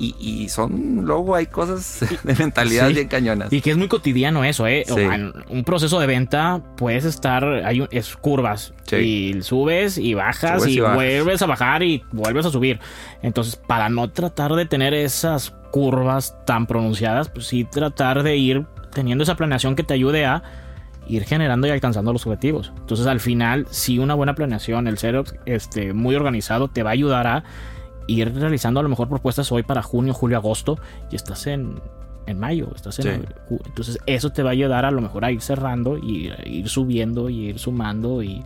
[0.00, 3.52] Y, son, luego hay cosas de mentalidad bien cañonas.
[3.52, 4.84] Y que es muy cotidiano eso, ¿eh?
[4.88, 8.74] en un proceso de venta puedes estar, hay es curvas.
[8.92, 12.78] Y subes y bajas y, vuelves a bajar y vuelves a subir.
[13.22, 18.66] Entonces, para no tratar de tener esas curvas tan pronunciadas, pues sí tratar de ir
[18.92, 20.42] teniendo esa planeación que te ayude a
[21.08, 22.72] ir generando y alcanzando los objetivos.
[22.78, 26.92] Entonces, al final, si una buena planeación, el ser este, muy organizado, te va a
[26.92, 27.44] ayudar a
[28.08, 30.78] ir realizando a lo mejor propuestas hoy para junio, julio, agosto
[31.12, 31.80] y estás en,
[32.26, 35.40] en mayo, estás en entonces eso te va a ayudar a lo mejor a ir
[35.40, 38.42] cerrando y ir subiendo y ir sumando y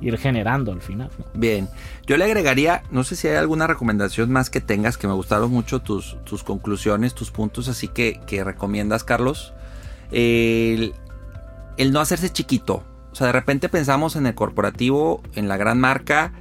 [0.00, 1.10] ir generando al final.
[1.34, 1.68] Bien,
[2.06, 5.50] yo le agregaría, no sé si hay alguna recomendación más que tengas, que me gustaron
[5.50, 9.54] mucho tus, tus conclusiones, tus puntos, así que, que recomiendas, Carlos.
[10.12, 10.94] El,
[11.78, 12.84] el no hacerse chiquito.
[13.10, 16.32] O sea, de repente pensamos en el corporativo, en la gran marca,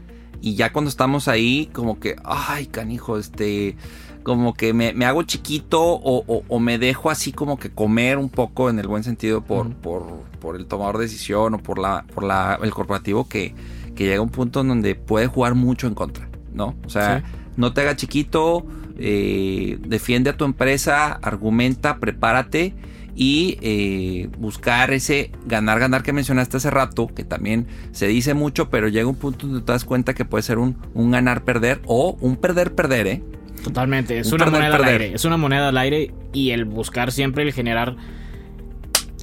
[0.46, 3.76] y ya cuando estamos ahí, como que, ay, canijo, este,
[4.22, 8.78] como que me, hago chiquito o, me dejo así como que comer un poco en
[8.78, 12.70] el buen sentido por, por, el tomador de decisión o por, la, por la, el
[12.70, 13.56] corporativo que,
[13.98, 16.76] llega a un punto en donde puede jugar mucho en contra, ¿no?
[16.86, 17.24] O sea,
[17.58, 18.68] no te haga chiquito,
[19.00, 22.76] eh, defiende a tu empresa, argumenta, prepárate
[23.16, 28.70] y eh, buscar ese ganar, ganar que mencionaste hace rato, que también se dice mucho,
[28.70, 31.82] pero llega un punto donde te das cuenta que puede ser un, un ganar, perder
[31.86, 33.24] o un perder, perder, ¿eh?
[33.64, 37.44] Totalmente, es una moneda al aire, es una moneda al aire y el buscar siempre
[37.44, 37.96] el generar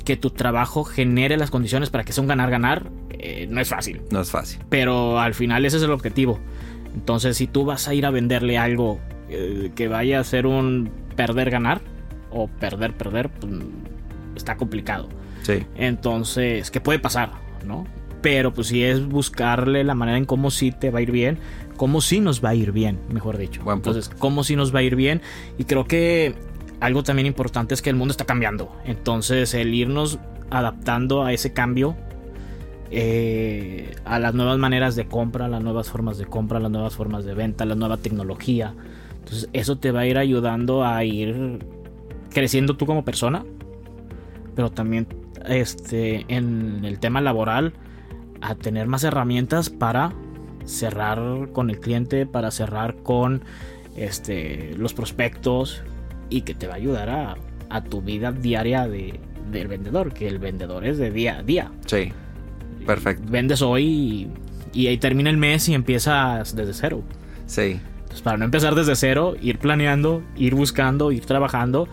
[0.04, 3.68] que tu trabajo genere las condiciones para que sea un ganar, ganar, eh, no es
[3.68, 4.02] fácil.
[4.10, 4.60] No es fácil.
[4.68, 6.40] Pero al final ese es el objetivo.
[6.94, 10.90] Entonces, si tú vas a ir a venderle algo eh, que vaya a ser un
[11.14, 11.80] perder, ganar,
[12.32, 13.52] o perder, perder, pues,
[14.36, 15.08] está complicado.
[15.42, 15.66] Sí.
[15.76, 17.32] Entonces, ¿qué puede pasar?
[17.66, 17.86] ¿No?
[18.22, 21.38] Pero pues si es buscarle la manera en cómo sí te va a ir bien,
[21.76, 23.60] cómo sí nos va a ir bien, mejor dicho.
[23.72, 25.20] Entonces, cómo sí nos va a ir bien.
[25.58, 26.36] Y creo que
[26.78, 28.72] algo también importante es que el mundo está cambiando.
[28.84, 30.20] Entonces, el irnos
[30.50, 31.96] adaptando a ese cambio,
[32.90, 37.24] eh, a las nuevas maneras de compra, las nuevas formas de compra, las nuevas formas
[37.24, 38.74] de venta, la nueva tecnología.
[39.18, 41.58] Entonces, eso te va a ir ayudando a ir
[42.32, 43.44] creciendo tú como persona,
[44.54, 45.06] pero también
[45.48, 47.72] este, en el tema laboral
[48.40, 50.12] a tener más herramientas para
[50.64, 53.42] cerrar con el cliente, para cerrar con
[53.96, 55.82] este, los prospectos
[56.28, 57.36] y que te va a ayudar a,
[57.70, 59.20] a tu vida diaria de,
[59.50, 61.70] del vendedor, que el vendedor es de día a día.
[61.86, 62.12] Sí,
[62.86, 63.24] perfecto.
[63.30, 64.30] Vendes hoy y,
[64.72, 67.02] y ahí termina el mes y empiezas desde cero.
[67.46, 67.80] Sí.
[68.00, 71.88] Entonces, para no empezar desde cero, ir planeando, ir buscando, ir trabajando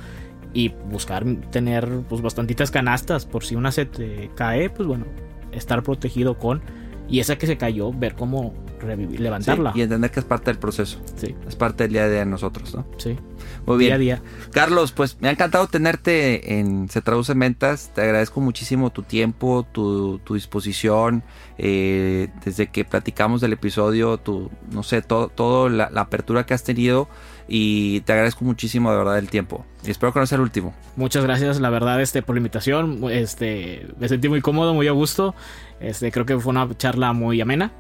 [0.54, 5.06] y buscar tener pues bastantitas canastas por si una se te cae, pues bueno,
[5.52, 6.62] estar protegido con
[7.10, 9.72] y esa que se cayó, ver cómo revivir, levantarla.
[9.76, 11.00] y entender que es parte del proceso.
[11.16, 11.36] Sí.
[11.48, 12.86] Es parte del día a día de nosotros, ¿no?
[12.98, 13.18] Sí.
[13.66, 13.90] Muy bien.
[13.90, 14.22] Día a día.
[14.52, 17.92] Carlos, pues me ha encantado tenerte en Se Traduce en Ventas.
[17.96, 21.24] Te agradezco muchísimo tu tiempo, tu, disposición.
[21.58, 26.54] Eh, desde que platicamos del episodio, tu, no sé, todo, todo la, la apertura que
[26.54, 27.10] has tenido
[27.50, 29.66] y te agradezco muchísimo de verdad el tiempo.
[29.84, 30.74] Y espero que no sea el último.
[30.96, 33.04] Muchas gracias, la verdad, este, por la invitación.
[33.12, 35.34] Este, me sentí muy cómodo, muy a gusto.
[35.80, 37.72] Este, creo que fue una charla muy amena.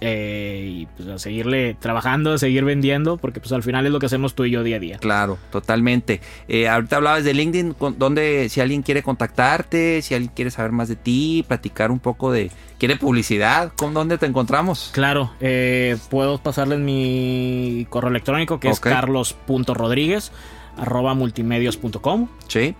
[0.00, 3.98] Eh, y pues a seguirle trabajando, a seguir vendiendo, porque pues al final es lo
[3.98, 4.98] que hacemos tú y yo día a día.
[4.98, 6.20] Claro, totalmente.
[6.48, 10.88] Eh, ahorita hablabas de LinkedIn, donde si alguien quiere contactarte, si alguien quiere saber más
[10.88, 14.90] de ti, platicar un poco de, quiere publicidad, ¿con dónde te encontramos?
[14.92, 20.32] Claro, eh, puedo pasarles mi correo electrónico que es carlos.rodríguez
[20.76, 22.28] arroba multimedios.com.
[22.48, 22.74] Sí.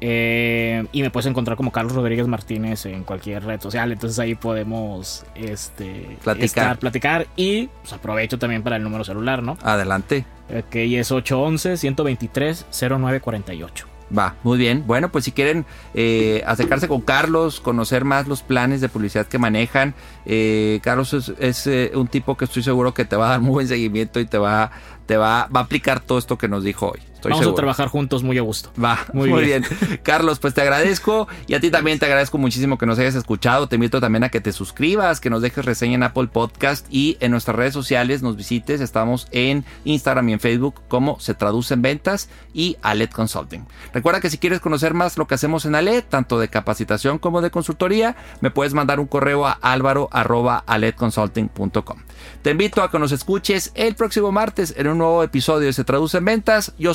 [0.00, 3.92] Eh, y me puedes encontrar como Carlos Rodríguez Martínez en cualquier red social.
[3.92, 6.78] Entonces ahí podemos este, platicar.
[6.78, 9.58] platicar y pues, aprovecho también para el número celular, ¿no?
[9.62, 10.24] Adelante.
[10.70, 13.84] Que es 811-123-0948.
[14.16, 14.84] Va, muy bien.
[14.86, 19.38] Bueno, pues si quieren eh, acercarse con Carlos, conocer más los planes de publicidad que
[19.38, 19.94] manejan,
[20.24, 23.68] eh, Carlos es, un tipo que estoy seguro que te va a dar muy buen
[23.68, 24.70] seguimiento y te va,
[25.04, 27.00] te va, va a aplicar todo esto que nos dijo hoy.
[27.22, 28.70] Vamos a trabajar juntos muy a gusto.
[28.82, 29.64] Va, muy, bien.
[30.02, 33.68] Carlos, pues te agradezco y a ti también te agradezco muchísimo que nos hayas escuchado.
[33.68, 37.16] Te invito también a que te suscribas, que nos dejes reseña en Apple Podcast y
[37.20, 38.80] en nuestras redes sociales nos visites.
[38.80, 43.66] Estamos en Instagram y en Facebook como Se Traduce en Ventas y Alet Consulting.
[43.92, 47.40] Recuerda que si quieres conocer más lo que hacemos en Alet, tanto de capacitación como
[47.40, 51.98] de consultoría, me puedes mandar un correo a álvaro.aletconsulting.com.
[52.42, 55.84] Te invito a que nos escuches el próximo martes en un nuevo episodio de Se
[55.84, 56.72] Traduce en Ventas.
[56.78, 56.94] Yo